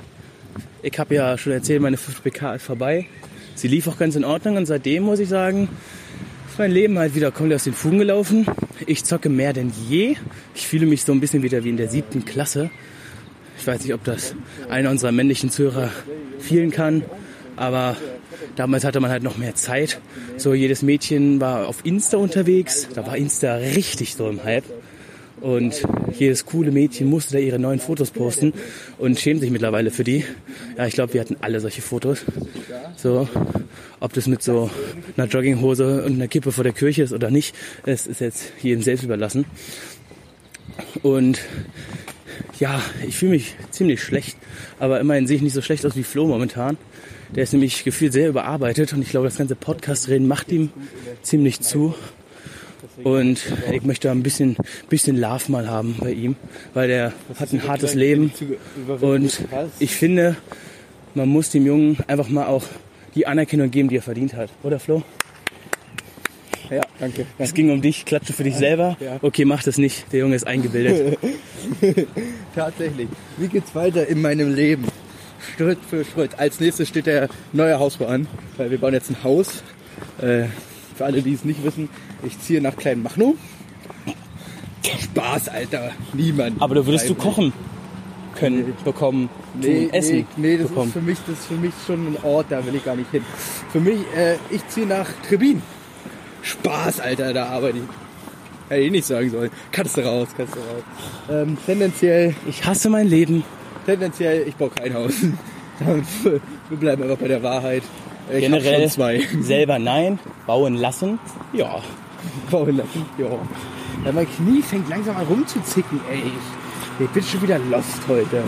Ich 0.84 0.98
habe 0.98 1.14
ja 1.14 1.38
schon 1.38 1.52
erzählt, 1.52 1.80
meine 1.80 1.96
5PK 1.96 2.56
ist 2.56 2.64
vorbei. 2.64 3.06
Sie 3.54 3.68
lief 3.68 3.86
auch 3.86 3.98
ganz 3.98 4.16
in 4.16 4.24
Ordnung 4.24 4.56
und 4.56 4.66
seitdem 4.66 5.04
muss 5.04 5.20
ich 5.20 5.28
sagen, 5.28 5.68
ist 6.50 6.58
mein 6.58 6.72
Leben 6.72 6.98
halt 6.98 7.14
wieder 7.14 7.30
komplett 7.30 7.56
aus 7.56 7.64
den 7.64 7.72
Fugen 7.72 7.98
gelaufen. 7.98 8.46
Ich 8.86 9.04
zocke 9.04 9.28
mehr 9.28 9.52
denn 9.52 9.72
je. 9.88 10.16
Ich 10.56 10.66
fühle 10.66 10.86
mich 10.86 11.04
so 11.04 11.12
ein 11.12 11.20
bisschen 11.20 11.44
wieder 11.44 11.62
wie 11.62 11.68
in 11.68 11.76
der 11.76 11.88
siebten 11.88 12.24
Klasse. 12.24 12.68
Ich 13.60 13.64
weiß 13.64 13.84
nicht, 13.84 13.94
ob 13.94 14.02
das 14.02 14.34
einer 14.70 14.90
unserer 14.90 15.12
männlichen 15.12 15.50
Zuhörer 15.50 15.90
vielen 16.40 16.72
kann, 16.72 17.04
aber 17.54 17.96
damals 18.56 18.82
hatte 18.82 18.98
man 18.98 19.12
halt 19.12 19.22
noch 19.22 19.38
mehr 19.38 19.54
Zeit. 19.54 20.00
So 20.36 20.52
jedes 20.52 20.82
Mädchen 20.82 21.40
war 21.40 21.68
auf 21.68 21.86
Insta 21.86 22.16
unterwegs. 22.16 22.88
Da 22.92 23.06
war 23.06 23.16
Insta 23.16 23.54
richtig 23.54 24.16
so 24.16 24.28
im 24.28 24.42
Hype. 24.42 24.64
Und 25.42 25.82
jedes 26.18 26.46
coole 26.46 26.70
Mädchen 26.70 27.10
musste 27.10 27.34
da 27.34 27.38
ihre 27.38 27.58
neuen 27.58 27.80
Fotos 27.80 28.12
posten 28.12 28.52
und 28.98 29.18
schämt 29.18 29.40
sich 29.40 29.50
mittlerweile 29.50 29.90
für 29.90 30.04
die. 30.04 30.24
Ja, 30.78 30.86
ich 30.86 30.94
glaube, 30.94 31.14
wir 31.14 31.20
hatten 31.20 31.36
alle 31.40 31.58
solche 31.58 31.82
Fotos. 31.82 32.24
So, 32.96 33.28
ob 33.98 34.12
das 34.12 34.28
mit 34.28 34.42
so 34.42 34.70
einer 35.16 35.26
Jogginghose 35.26 36.04
und 36.04 36.14
einer 36.14 36.28
Kippe 36.28 36.52
vor 36.52 36.62
der 36.62 36.72
Kirche 36.72 37.02
ist 37.02 37.12
oder 37.12 37.30
nicht, 37.30 37.56
es 37.84 38.06
ist 38.06 38.20
jetzt 38.20 38.52
jedem 38.62 38.82
selbst 38.82 39.02
überlassen. 39.02 39.44
Und 41.02 41.40
ja, 42.60 42.80
ich 43.06 43.16
fühle 43.16 43.32
mich 43.32 43.56
ziemlich 43.70 44.02
schlecht, 44.02 44.36
aber 44.78 45.00
immerhin 45.00 45.26
sehe 45.26 45.36
ich 45.36 45.42
nicht 45.42 45.54
so 45.54 45.62
schlecht 45.62 45.84
aus 45.84 45.96
wie 45.96 46.04
Flo 46.04 46.26
momentan. 46.26 46.76
Der 47.34 47.42
ist 47.42 47.52
nämlich 47.52 47.82
gefühlt 47.82 48.12
sehr 48.12 48.28
überarbeitet 48.28 48.92
und 48.92 49.02
ich 49.02 49.10
glaube, 49.10 49.26
das 49.26 49.38
ganze 49.38 49.56
Podcast-Reden 49.56 50.28
macht 50.28 50.52
ihm 50.52 50.70
ziemlich 51.22 51.60
zu. 51.60 51.94
Und 53.04 53.40
ich 53.70 53.82
möchte 53.82 54.10
ein 54.10 54.22
bisschen, 54.22 54.56
bisschen 54.88 55.16
Love 55.16 55.50
mal 55.50 55.68
haben 55.68 55.96
bei 55.98 56.12
ihm, 56.12 56.36
weil 56.74 56.88
der 56.88 57.12
hat 57.38 57.52
ein 57.52 57.66
hartes 57.66 57.94
Leben. 57.94 58.32
Und 59.00 59.40
ich 59.78 59.94
finde, 59.94 60.36
man 61.14 61.28
muss 61.28 61.50
dem 61.50 61.66
Jungen 61.66 61.98
einfach 62.06 62.28
mal 62.28 62.46
auch 62.46 62.64
die 63.14 63.26
Anerkennung 63.26 63.70
geben, 63.70 63.88
die 63.88 63.96
er 63.96 64.02
verdient 64.02 64.34
hat. 64.34 64.50
Oder 64.62 64.78
Flo? 64.80 65.02
Ja, 66.70 66.80
danke. 66.98 67.26
Es 67.38 67.52
ging 67.52 67.70
um 67.70 67.82
dich, 67.82 68.06
klatsche 68.06 68.32
für 68.32 68.44
dich 68.44 68.56
selber. 68.56 68.96
Ja. 68.98 69.18
Okay, 69.20 69.44
mach 69.44 69.62
das 69.62 69.76
nicht. 69.76 70.10
Der 70.10 70.20
Junge 70.20 70.36
ist 70.36 70.46
eingebildet. 70.46 71.18
Tatsächlich. 72.54 73.08
Wie 73.36 73.48
geht's 73.48 73.74
weiter 73.74 74.06
in 74.06 74.22
meinem 74.22 74.54
Leben? 74.54 74.86
Schritt 75.56 75.78
für 75.88 76.04
Schritt. 76.04 76.38
Als 76.38 76.60
nächstes 76.60 76.88
steht 76.88 77.06
der 77.06 77.28
neue 77.52 77.78
Hausbau 77.78 78.06
an, 78.06 78.26
weil 78.56 78.70
wir 78.70 78.78
bauen 78.78 78.94
jetzt 78.94 79.10
ein 79.10 79.22
Haus. 79.22 79.62
Äh, 80.18 80.44
für 80.96 81.04
alle, 81.04 81.20
die 81.20 81.34
es 81.34 81.44
nicht 81.44 81.62
wissen, 81.62 81.90
ich 82.22 82.38
ziehe 82.40 82.60
nach 82.60 82.76
Kleinmachnow. 82.76 83.34
Spaß, 85.00 85.48
Alter. 85.48 85.90
Niemand. 86.12 86.60
Aber 86.60 86.74
da 86.74 86.86
würdest 86.86 87.08
du 87.08 87.14
kochen 87.14 87.52
können, 88.34 88.74
bekommen, 88.84 89.28
Nee, 89.54 89.86
tun, 89.86 89.92
essen 89.92 90.16
nee, 90.36 90.56
nee 90.56 90.56
das, 90.56 90.70
ist 90.70 90.92
für 90.92 91.00
mich, 91.00 91.18
das 91.26 91.38
ist 91.38 91.46
für 91.46 91.54
mich 91.54 91.72
schon 91.86 92.06
ein 92.06 92.16
Ort, 92.22 92.46
da 92.50 92.64
will 92.64 92.74
ich 92.74 92.84
gar 92.84 92.96
nicht 92.96 93.10
hin. 93.10 93.22
Für 93.70 93.80
mich, 93.80 94.00
äh, 94.16 94.36
ich 94.50 94.66
ziehe 94.68 94.86
nach 94.86 95.06
Trebin. 95.28 95.62
Spaß, 96.42 97.00
Alter, 97.00 97.32
da 97.32 97.46
arbeite 97.46 97.78
ich. 97.78 97.84
Hätte 98.68 98.80
ich 98.80 98.90
nicht 98.90 99.06
sagen 99.06 99.30
sollen. 99.30 99.50
Kannst 99.70 99.96
du 99.96 100.00
raus, 100.00 100.28
kannst 100.36 100.54
du 100.54 100.58
raus. 100.58 100.82
Ähm, 101.30 101.58
tendenziell, 101.66 102.34
Ich 102.48 102.64
hasse 102.64 102.88
mein 102.88 103.06
Leben. 103.06 103.44
tendenziell, 103.84 104.48
ich 104.48 104.56
baue 104.56 104.70
kein 104.70 104.94
Haus. 104.94 105.12
Wir 106.68 106.78
bleiben 106.78 107.02
einfach 107.02 107.18
bei 107.18 107.28
der 107.28 107.42
Wahrheit. 107.42 107.82
Ich 108.32 108.40
Generell 108.40 108.88
selber 108.88 109.78
nein, 109.78 110.18
bauen 110.46 110.74
lassen. 110.74 111.18
Ja. 111.52 111.82
Ja. 113.18 113.24
ja. 114.04 114.12
Mein 114.12 114.26
Knie 114.30 114.62
fängt 114.62 114.88
langsam 114.88 115.16
an 115.16 115.26
rumzuzicken, 115.26 116.00
ey. 116.10 116.18
Ich, 116.18 117.04
ich 117.04 117.10
bin 117.10 117.22
schon 117.22 117.42
wieder 117.42 117.58
lost 117.58 118.00
heute. 118.08 118.42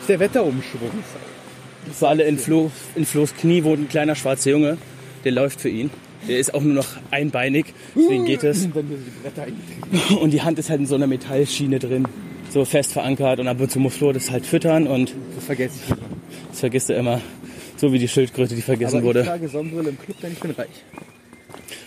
Ist 0.00 0.08
der 0.08 0.20
Wetterumschwung. 0.20 0.90
Für 1.92 2.08
alle 2.08 2.24
in, 2.24 2.38
Flo, 2.38 2.70
in 2.94 3.04
Flo's 3.04 3.34
Knie 3.34 3.62
wohnt 3.64 3.80
ein 3.80 3.88
kleiner 3.88 4.14
schwarzer 4.14 4.50
Junge. 4.50 4.78
Der 5.24 5.32
läuft 5.32 5.60
für 5.60 5.68
ihn. 5.68 5.90
Der 6.28 6.38
ist 6.38 6.54
auch 6.54 6.62
nur 6.62 6.72
noch 6.72 6.86
einbeinig, 7.10 7.66
deswegen 7.94 8.24
geht 8.24 8.42
es. 8.44 8.66
Und 10.20 10.30
die 10.30 10.40
Hand 10.40 10.58
ist 10.58 10.70
halt 10.70 10.80
in 10.80 10.86
so 10.86 10.94
einer 10.94 11.06
Metallschiene 11.06 11.78
drin, 11.78 12.08
so 12.48 12.64
fest 12.64 12.94
verankert. 12.94 13.40
Und 13.40 13.48
ab 13.48 13.60
und 13.60 13.70
zu 13.70 13.78
muss 13.78 13.96
Flo 13.96 14.10
das 14.12 14.30
halt 14.30 14.46
füttern 14.46 14.86
und 14.86 15.14
Das 15.34 15.44
vergesse 15.44 15.78
ich 15.84 15.90
immer. 15.90 15.98
das 16.50 16.60
vergisst 16.60 16.88
er 16.88 16.98
immer. 16.98 17.20
So 17.76 17.92
wie 17.92 17.98
die 17.98 18.08
Schildkröte, 18.08 18.54
die 18.54 18.62
vergessen 18.62 18.96
Aber 18.96 19.00
ich 19.00 19.04
wurde. 19.04 19.24
trage 19.24 19.48
Sonnenbrille 19.48 19.90
im 19.90 19.98
Club, 19.98 20.16
denn 20.22 20.32
ich 20.32 20.40
bin 20.40 20.50
reich. 20.52 20.68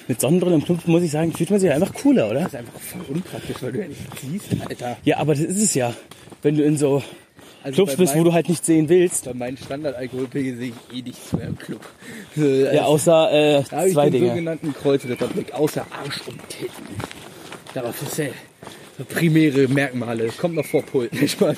Mit 0.07 0.21
Sonnenbrille 0.21 0.55
im 0.55 0.63
Club, 0.63 0.87
muss 0.87 1.03
ich 1.03 1.11
sagen, 1.11 1.33
fühlt 1.33 1.49
man 1.49 1.59
sich 1.59 1.71
einfach 1.71 1.93
cooler, 1.93 2.29
oder? 2.29 2.39
Das 2.41 2.47
ist 2.49 2.55
einfach 2.55 2.79
voll 2.79 3.01
unpraktisch, 3.15 3.57
weil 3.61 3.71
du 3.73 3.79
ja 3.81 3.87
nicht 3.87 4.01
siehst, 4.21 4.61
Alter. 4.67 4.97
Ja, 5.03 5.17
aber 5.17 5.33
das 5.35 5.43
ist 5.43 5.61
es 5.61 5.73
ja. 5.73 5.93
Wenn 6.41 6.55
du 6.55 6.63
in 6.63 6.77
so 6.77 7.01
Also 7.63 7.75
Clubs 7.75 7.95
bist, 7.97 8.13
wo 8.13 8.17
meinem- 8.19 8.25
du 8.25 8.33
halt 8.33 8.49
nicht 8.49 8.65
sehen 8.65 8.87
willst. 8.89 9.25
Bei 9.25 9.33
meinen 9.33 9.57
Standardalkoholpegel 9.57 10.57
sehe 10.57 10.71
ich 10.91 10.97
eh 10.97 11.01
nichts 11.01 11.33
mehr 11.33 11.47
im 11.47 11.57
Club. 11.57 11.81
Ja, 12.35 12.83
außer 12.85 13.31
äh, 13.31 13.63
da 13.69 13.77
habe 13.77 13.87
ich 13.87 13.93
zwei 13.93 14.03
den 14.09 14.13
Dinge. 14.21 14.27
sogenannten 14.29 14.73
Kreuzritterblick, 14.73 15.53
außer 15.53 15.85
Arsch 15.91 16.21
und 16.27 16.39
Titten. 16.49 16.87
Darauf 17.73 18.01
ist 18.01 18.19
er. 18.19 18.29
So 18.97 19.03
primäre 19.05 19.67
Merkmale. 19.67 20.29
Kommt 20.37 20.55
noch 20.55 20.65
vor 20.65 20.81
Pult. 20.81 21.13
Nee, 21.13 21.27
Spaß. 21.27 21.57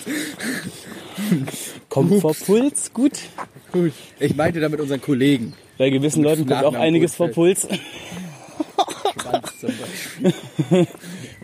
Kommt 1.90 2.22
vor 2.22 2.34
Puls, 2.34 2.92
gut. 2.94 3.14
Gut. 3.72 3.94
Ich 4.20 4.36
meinte 4.36 4.60
damit 4.60 4.80
unseren 4.80 5.02
Kollegen. 5.02 5.54
Bei 5.80 5.90
gewissen 5.90 6.24
Leuten 6.24 6.46
kommt 6.46 6.66
auch 6.66 6.74
einiges 6.74 7.16
vor 7.16 7.30
Puls. 7.30 7.66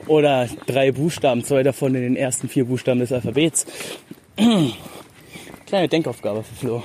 Oder 0.08 0.50
drei 0.68 0.92
Buchstaben, 0.92 1.46
zwei 1.46 1.64
davon 1.64 1.96
in 1.96 2.02
den 2.02 2.16
ersten 2.18 2.50
vier 2.50 2.66
Buchstaben 2.66 3.00
des 3.00 3.14
Alphabets. 3.14 3.66
Kleine 5.66 5.88
Denkaufgabe 5.88 6.44
für 6.44 6.56
Flo. 6.56 6.84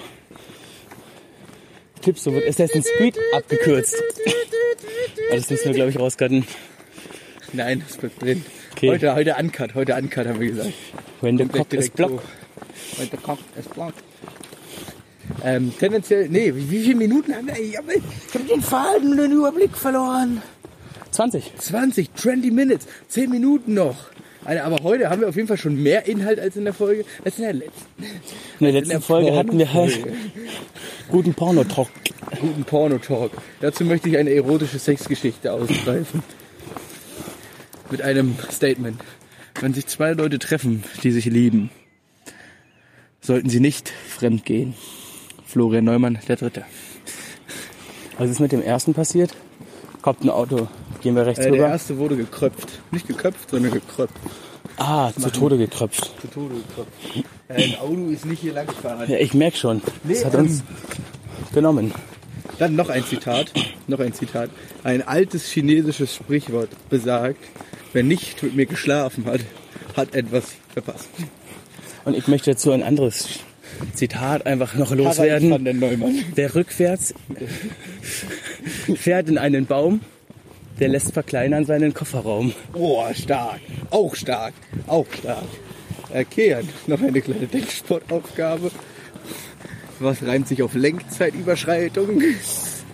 Tipps, 2.02 2.22
so 2.22 2.32
wird 2.32 2.48
Assassin's 2.48 2.86
Creed 2.96 3.18
abgekürzt. 3.34 3.96
Aber 5.28 5.36
das 5.36 5.50
müssen 5.50 5.64
wir, 5.64 5.74
glaube 5.74 5.90
ich, 5.90 5.98
rauscutten. 5.98 6.46
Nein, 7.52 7.82
das 7.84 7.96
bleibt 7.96 8.22
drin. 8.22 8.44
Okay. 8.76 8.90
Heute, 8.90 9.12
heute 9.16 9.34
Uncut, 9.34 9.74
heute 9.74 9.96
Uncut 9.96 10.26
haben 10.28 10.38
wir 10.38 10.50
gesagt. 10.50 10.72
When 11.20 11.36
the 11.36 11.46
Kommt 11.46 11.68
cock 11.68 11.72
is 11.72 11.90
blocked. 11.90 12.22
so. 12.22 13.02
Heute 13.02 13.16
Cock 13.16 13.38
ist 13.58 13.74
block. 13.74 13.94
Ähm, 15.44 15.72
tendenziell, 15.78 16.28
nee, 16.28 16.54
wie, 16.54 16.70
wie 16.70 16.80
viele 16.80 16.96
Minuten 16.96 17.34
haben 17.34 17.46
wir 17.46 17.54
eigentlich? 17.54 17.70
Ich 17.70 17.78
habe 17.78 17.92
hab 18.34 18.48
den 18.48 18.62
Faden 18.62 19.10
und 19.12 19.16
den 19.18 19.32
Überblick 19.32 19.76
verloren. 19.76 20.42
20. 21.10 21.52
20, 21.58 22.14
20 22.14 22.52
Minutes, 22.52 22.86
10 23.08 23.30
Minuten 23.30 23.74
noch. 23.74 23.96
Alter, 24.44 24.64
aber 24.64 24.82
heute 24.82 25.10
haben 25.10 25.20
wir 25.20 25.28
auf 25.28 25.36
jeden 25.36 25.48
Fall 25.48 25.58
schon 25.58 25.82
mehr 25.82 26.06
Inhalt 26.06 26.40
als 26.40 26.56
in 26.56 26.64
der 26.64 26.72
Folge. 26.72 27.04
Als 27.24 27.36
in 27.38 27.44
der 27.44 27.52
letzten. 27.52 27.84
In 28.58 28.64
der 28.64 28.72
letzten 28.72 28.90
der 28.90 29.00
Folge 29.00 29.36
hatten 29.36 29.58
wir 29.58 29.72
halt 29.72 29.98
guten 31.08 31.34
Pornotalk. 31.34 31.88
guten 32.40 32.64
Porno-Talk. 32.64 33.32
Dazu 33.60 33.84
möchte 33.84 34.08
ich 34.08 34.16
eine 34.16 34.30
erotische 34.30 34.78
Sexgeschichte 34.78 35.52
ausgreifen. 35.52 36.22
Mit 37.90 38.02
einem 38.02 38.36
Statement. 38.50 39.00
Wenn 39.60 39.74
sich 39.74 39.86
zwei 39.86 40.12
Leute 40.12 40.38
treffen, 40.38 40.84
die 41.02 41.10
sich 41.10 41.26
lieben, 41.26 41.70
sollten 43.20 43.50
sie 43.50 43.60
nicht 43.60 43.90
fremd 44.08 44.44
gehen. 44.46 44.74
Florian 45.50 45.84
Neumann, 45.84 46.18
der 46.28 46.36
Dritte. 46.36 46.64
Was 48.18 48.30
ist 48.30 48.38
mit 48.40 48.52
dem 48.52 48.62
ersten 48.62 48.94
passiert? 48.94 49.34
Kommt 50.00 50.22
ein 50.22 50.30
Auto. 50.30 50.68
Gehen 51.02 51.16
wir 51.16 51.26
rechts 51.26 51.40
Äh, 51.40 51.50
der 51.50 51.52
rüber. 51.54 51.68
erste 51.68 51.98
wurde 51.98 52.16
gekröpft. 52.16 52.68
Nicht 52.92 53.08
geköpft, 53.08 53.50
sondern 53.50 53.72
gekröpft. 53.72 54.14
Ah, 54.76 55.10
zu 55.12 55.28
Tode 55.30 55.58
gekröpft. 55.58 56.12
Zu 56.20 56.28
Tode 56.28 56.54
gekröpft. 56.54 57.26
Äh, 57.48 57.64
ein 57.64 57.78
Auto 57.80 58.06
ist 58.10 58.26
nicht 58.26 58.40
hier 58.42 58.52
lang 58.52 58.66
gefahren. 58.68 59.10
Ja, 59.10 59.16
ich 59.18 59.34
merk 59.34 59.56
schon. 59.56 59.82
Das 60.04 60.24
hat 60.24 60.34
uns 60.36 60.62
genommen. 61.52 61.92
Dann 62.58 62.76
noch 62.76 62.88
ein 62.88 63.04
Zitat. 63.04 63.52
Noch 63.88 63.98
ein 63.98 64.12
Zitat. 64.12 64.50
Ein 64.84 65.02
altes 65.06 65.50
chinesisches 65.50 66.14
Sprichwort 66.14 66.68
besagt, 66.90 67.42
wer 67.92 68.04
nicht 68.04 68.42
mit 68.44 68.54
mir 68.54 68.66
geschlafen 68.66 69.24
hat, 69.24 69.40
hat 69.96 70.14
etwas 70.14 70.44
verpasst. 70.72 71.08
Und 72.04 72.16
ich 72.16 72.28
möchte 72.28 72.50
dazu 72.52 72.70
ein 72.70 72.82
anderes 72.84 73.28
Zitat 73.94 74.46
einfach 74.46 74.74
noch 74.74 74.94
loswerden. 74.94 75.50
Wer 76.34 76.54
rückwärts 76.54 77.14
fährt 78.96 79.28
in 79.28 79.38
einen 79.38 79.66
Baum, 79.66 80.00
der 80.78 80.88
lässt 80.88 81.12
verkleinern 81.12 81.64
seinen 81.66 81.94
Kofferraum. 81.94 82.52
Oh, 82.74 83.04
stark. 83.14 83.60
Auch 83.90 84.14
stark. 84.14 84.54
Auch 84.86 85.06
stark. 85.18 85.44
Okay, 86.12 86.54
hat 86.54 86.64
noch 86.86 87.00
eine 87.00 87.20
kleine 87.20 87.46
Denksportaufgabe. 87.46 88.70
Was 90.00 90.22
reimt 90.22 90.48
sich 90.48 90.62
auf 90.62 90.74
Lenkzeitüberschreitung? 90.74 92.22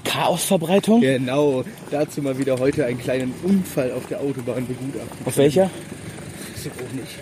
Chaosverbreitung? 0.05 1.01
Genau. 1.01 1.65
Dazu 1.91 2.21
mal 2.23 2.37
wieder 2.39 2.59
heute 2.59 2.85
einen 2.85 2.99
kleinen 2.99 3.33
Unfall 3.43 3.93
auf 3.93 4.07
der 4.09 4.21
Autobahn 4.21 4.67
begutachtet. 4.67 5.25
Auf 5.25 5.37
welcher? 5.37 5.65
Weiß 5.65 6.67
ich 6.67 6.73
auch 6.73 6.93
nicht. 6.93 7.19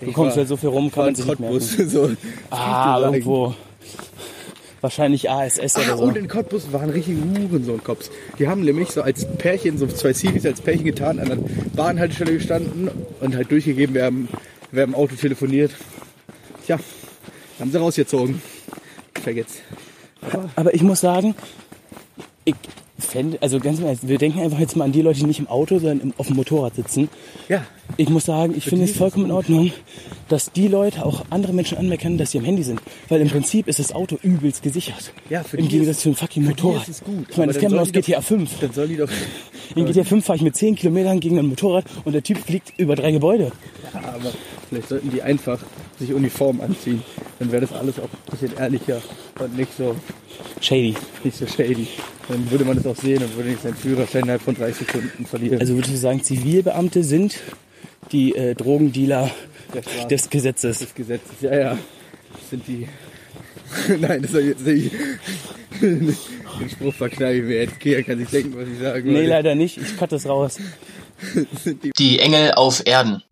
Du 0.00 0.12
kommst 0.12 0.36
war- 0.36 0.42
ja 0.42 0.48
so 0.48 0.56
viel 0.56 0.68
rum, 0.68 0.90
kann 0.90 1.06
man 1.06 1.14
sich 1.14 1.24
nicht 1.26 1.40
merken. 1.40 1.58
Cottbus. 1.58 1.90
So. 1.92 2.10
Ah, 2.50 3.00
irgendwo. 3.02 3.54
Wahrscheinlich 4.82 5.30
ASS 5.30 5.74
Ah, 5.76 5.80
oder 5.80 5.96
so. 5.96 6.04
und 6.04 6.16
in 6.16 6.28
Cottbus 6.28 6.72
waren 6.72 6.90
richtige 6.90 7.18
Hurensohn-Cops. 7.22 8.10
Die 8.38 8.46
haben 8.46 8.60
nämlich 8.62 8.90
so 8.90 9.02
als 9.02 9.26
Pärchen, 9.38 9.78
so 9.78 9.86
zwei 9.86 10.12
Civis 10.12 10.44
als 10.46 10.60
Pärchen 10.60 10.84
getan, 10.84 11.18
an 11.18 11.28
der 11.28 11.38
Bahnhaltestelle 11.74 12.34
gestanden 12.34 12.90
und 13.20 13.34
halt 13.34 13.50
durchgegeben, 13.50 13.94
wer 13.94 14.08
im, 14.08 14.28
wer 14.70 14.84
im 14.84 14.94
Auto 14.94 15.16
telefoniert. 15.16 15.72
Tja, 16.66 16.78
haben 17.58 17.72
sie 17.72 17.78
rausgezogen. 17.78 18.40
Vergesst. 19.22 19.62
Aber 20.56 20.74
ich 20.74 20.82
muss 20.82 21.00
sagen, 21.00 21.34
ich 22.44 22.54
fände, 22.98 23.38
also 23.40 23.60
ganz 23.60 23.80
ehrlich, 23.80 23.98
wir 24.02 24.18
denken 24.18 24.40
einfach 24.40 24.58
jetzt 24.58 24.76
mal 24.76 24.84
an 24.84 24.92
die 24.92 25.02
Leute, 25.02 25.20
die 25.20 25.26
nicht 25.26 25.38
im 25.38 25.48
Auto, 25.48 25.78
sondern 25.78 26.00
im, 26.00 26.14
auf 26.16 26.28
dem 26.28 26.36
Motorrad 26.36 26.74
sitzen. 26.74 27.08
Ja, 27.48 27.64
Ich 27.96 28.08
muss 28.08 28.24
sagen, 28.24 28.54
ich 28.56 28.64
finde 28.64 28.84
es 28.84 28.96
vollkommen 28.96 29.26
in 29.26 29.30
Ordnung, 29.32 29.72
dass 30.28 30.50
die 30.52 30.68
Leute 30.68 31.04
auch 31.04 31.24
andere 31.30 31.52
Menschen 31.52 31.78
anmerken, 31.78 32.18
dass 32.18 32.30
sie 32.30 32.38
am 32.38 32.44
Handy 32.44 32.62
sind. 32.62 32.80
Weil 33.08 33.20
im 33.20 33.28
Prinzip 33.28 33.68
ist 33.68 33.78
das 33.78 33.92
Auto 33.92 34.18
übelst 34.22 34.62
gesichert. 34.62 35.12
Ja, 35.28 35.42
für 35.42 35.56
Im 35.58 35.68
Gegensatz 35.68 36.00
zu 36.00 36.08
einem 36.08 36.16
fucking 36.16 36.44
Motorrad. 36.44 36.88
ist 36.88 37.04
gut. 37.04 37.26
Ich 37.30 37.36
meine, 37.36 37.52
das 37.52 37.60
kennen 37.60 37.74
wir 37.74 37.82
aus 37.82 37.92
GTA 37.92 38.20
5. 38.20 38.60
dann 38.60 38.72
sollen 38.72 38.88
die 38.88 38.96
doch. 38.96 39.10
In 39.74 39.84
GTA 39.84 40.04
5 40.04 40.24
fahre 40.24 40.36
ich 40.36 40.42
mit 40.42 40.56
10 40.56 40.76
Kilometern 40.76 41.20
gegen 41.20 41.38
ein 41.38 41.46
Motorrad 41.46 41.84
und 42.04 42.12
der 42.12 42.22
Typ 42.22 42.38
fliegt 42.38 42.72
über 42.78 42.96
drei 42.96 43.12
Gebäude. 43.12 43.52
Aber 43.92 44.32
vielleicht 44.68 44.88
sollten 44.88 45.10
die 45.10 45.22
einfach 45.22 45.60
sich 45.98 46.12
Uniform 46.12 46.60
anziehen. 46.60 47.02
Dann 47.38 47.50
wäre 47.52 47.62
das 47.66 47.72
alles 47.72 47.98
auch 47.98 48.04
ein 48.04 48.30
bisschen 48.30 48.56
ehrlicher 48.58 49.00
und 49.38 49.56
nicht 49.56 49.76
so, 49.76 49.96
Shady. 50.60 50.94
nicht 51.24 51.36
so 51.36 51.46
shady. 51.46 51.86
Dann 52.28 52.50
würde 52.50 52.64
man 52.64 52.76
das 52.76 52.86
auch 52.86 52.96
sehen 52.96 53.22
und 53.22 53.36
würde 53.36 53.50
nicht 53.50 53.62
seinen 53.62 53.76
Führerschein 53.76 54.22
innerhalb 54.22 54.42
von 54.42 54.54
drei 54.54 54.72
Sekunden 54.72 55.26
verlieren. 55.26 55.60
Also 55.60 55.74
würdest 55.74 55.94
du 55.94 55.98
sagen, 55.98 56.22
Zivilbeamte 56.22 57.04
sind 57.04 57.38
die 58.12 58.34
äh, 58.34 58.54
Drogendealer 58.54 59.30
des 60.10 60.28
Gesetzes. 60.30 60.78
des 60.80 60.94
Gesetzes. 60.94 61.40
Ja, 61.40 61.54
ja. 61.56 61.78
Das 62.32 62.50
sind 62.50 62.66
die. 62.68 62.86
Nein, 64.00 64.22
das 64.22 64.32
soll 64.32 64.42
jetzt 64.42 64.64
nicht. 64.66 64.92
Den 65.80 66.70
Spruch 66.70 66.94
verkneife 66.94 67.38
ich 67.38 67.44
mir 67.44 67.56
jetzt. 67.62 67.80
Kia 67.80 68.02
kann 68.02 68.18
sich 68.18 68.28
denken, 68.28 68.54
was 68.56 68.68
ich 68.68 68.78
sagen 68.80 69.08
Nee, 69.08 69.14
wollte. 69.16 69.28
leider 69.28 69.54
nicht. 69.54 69.76
Ich 69.76 69.96
cut 69.96 70.10
das 70.12 70.26
raus. 70.26 70.58
Die 71.98 72.18
Engel 72.18 72.52
auf 72.52 72.82
Erden. 72.86 73.22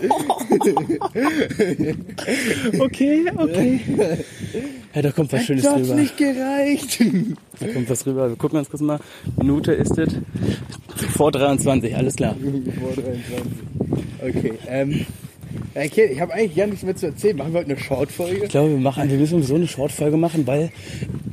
Okay, 2.81 3.25
okay. 3.37 3.81
Ja, 4.95 5.03
da 5.03 5.11
kommt 5.11 5.33
was 5.33 5.45
Schönes 5.45 5.65
Das 5.65 5.75
drüber. 5.83 5.95
nicht 5.97 6.17
gereicht. 6.17 7.01
Da 7.61 7.67
kommt 7.73 7.91
was 7.91 8.07
rüber. 8.07 8.29
Wir 8.29 8.37
gucken 8.37 8.59
uns 8.59 8.71
kurz 8.71 8.83
mal. 8.83 9.01
Minute 9.37 9.73
ist 9.73 9.99
es. 9.99 10.15
Vor 11.17 11.33
23, 11.33 11.97
alles 11.97 12.17
klar. 12.17 12.37
Vor 12.81 12.93
23. 12.95 13.53
Okay, 14.23 14.53
ähm. 14.69 15.07
Okay, 15.75 16.11
ich 16.13 16.21
habe 16.21 16.33
eigentlich 16.33 16.57
gar 16.57 16.67
nichts 16.67 16.83
mehr 16.85 16.97
zu 16.97 17.07
erzählen. 17.07 17.37
Machen 17.37 17.53
wir 17.53 17.61
heute 17.61 17.71
eine 17.73 17.81
Short-Folge? 17.81 18.45
Ich 18.45 18.51
glaube, 18.51 18.71
wir, 18.71 18.79
machen, 18.79 19.09
wir 19.11 19.19
müssen 19.19 19.43
so 19.43 19.55
eine 19.55 19.67
Short-Folge 19.67 20.17
machen, 20.17 20.47
weil 20.47 20.71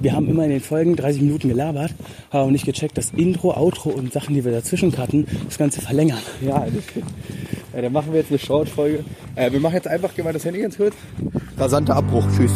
wir 0.02 0.14
haben 0.14 0.28
immer 0.30 0.44
in 0.44 0.50
den 0.50 0.62
Folgen 0.62 0.96
30 0.96 1.22
Minuten 1.22 1.50
gelabert, 1.50 1.94
haben 2.32 2.42
aber 2.42 2.52
nicht 2.52 2.66
gecheckt, 2.66 2.98
dass 2.98 3.12
Intro, 3.12 3.56
Outro 3.56 3.90
und 3.90 4.12
Sachen, 4.14 4.36
die 4.36 4.44
wir 4.44 4.52
dazwischen 4.52 4.92
cutten, 4.92 5.28
das 5.46 5.58
Ganze 5.58 5.82
verlängern. 5.82 6.20
Ja, 6.42 6.66
das 6.66 6.84
stimmt. 6.86 7.06
Ja, 7.74 7.82
dann 7.82 7.94
machen 7.94 8.12
wir 8.12 8.20
jetzt 8.20 8.32
eine 8.32 8.40
Short-Folge. 8.40 9.06
Äh, 9.36 9.52
wir 9.52 9.60
machen 9.60 9.76
jetzt 9.76 9.88
einfach, 9.88 10.12
geh 10.16 10.24
mal 10.24 10.34
das 10.34 10.44
Handy 10.44 10.62
ganz 10.62 10.78
kurz. 10.78 10.96
Rasanter 11.58 11.96
Abbruch. 11.96 12.26
Tschüss. 12.36 12.52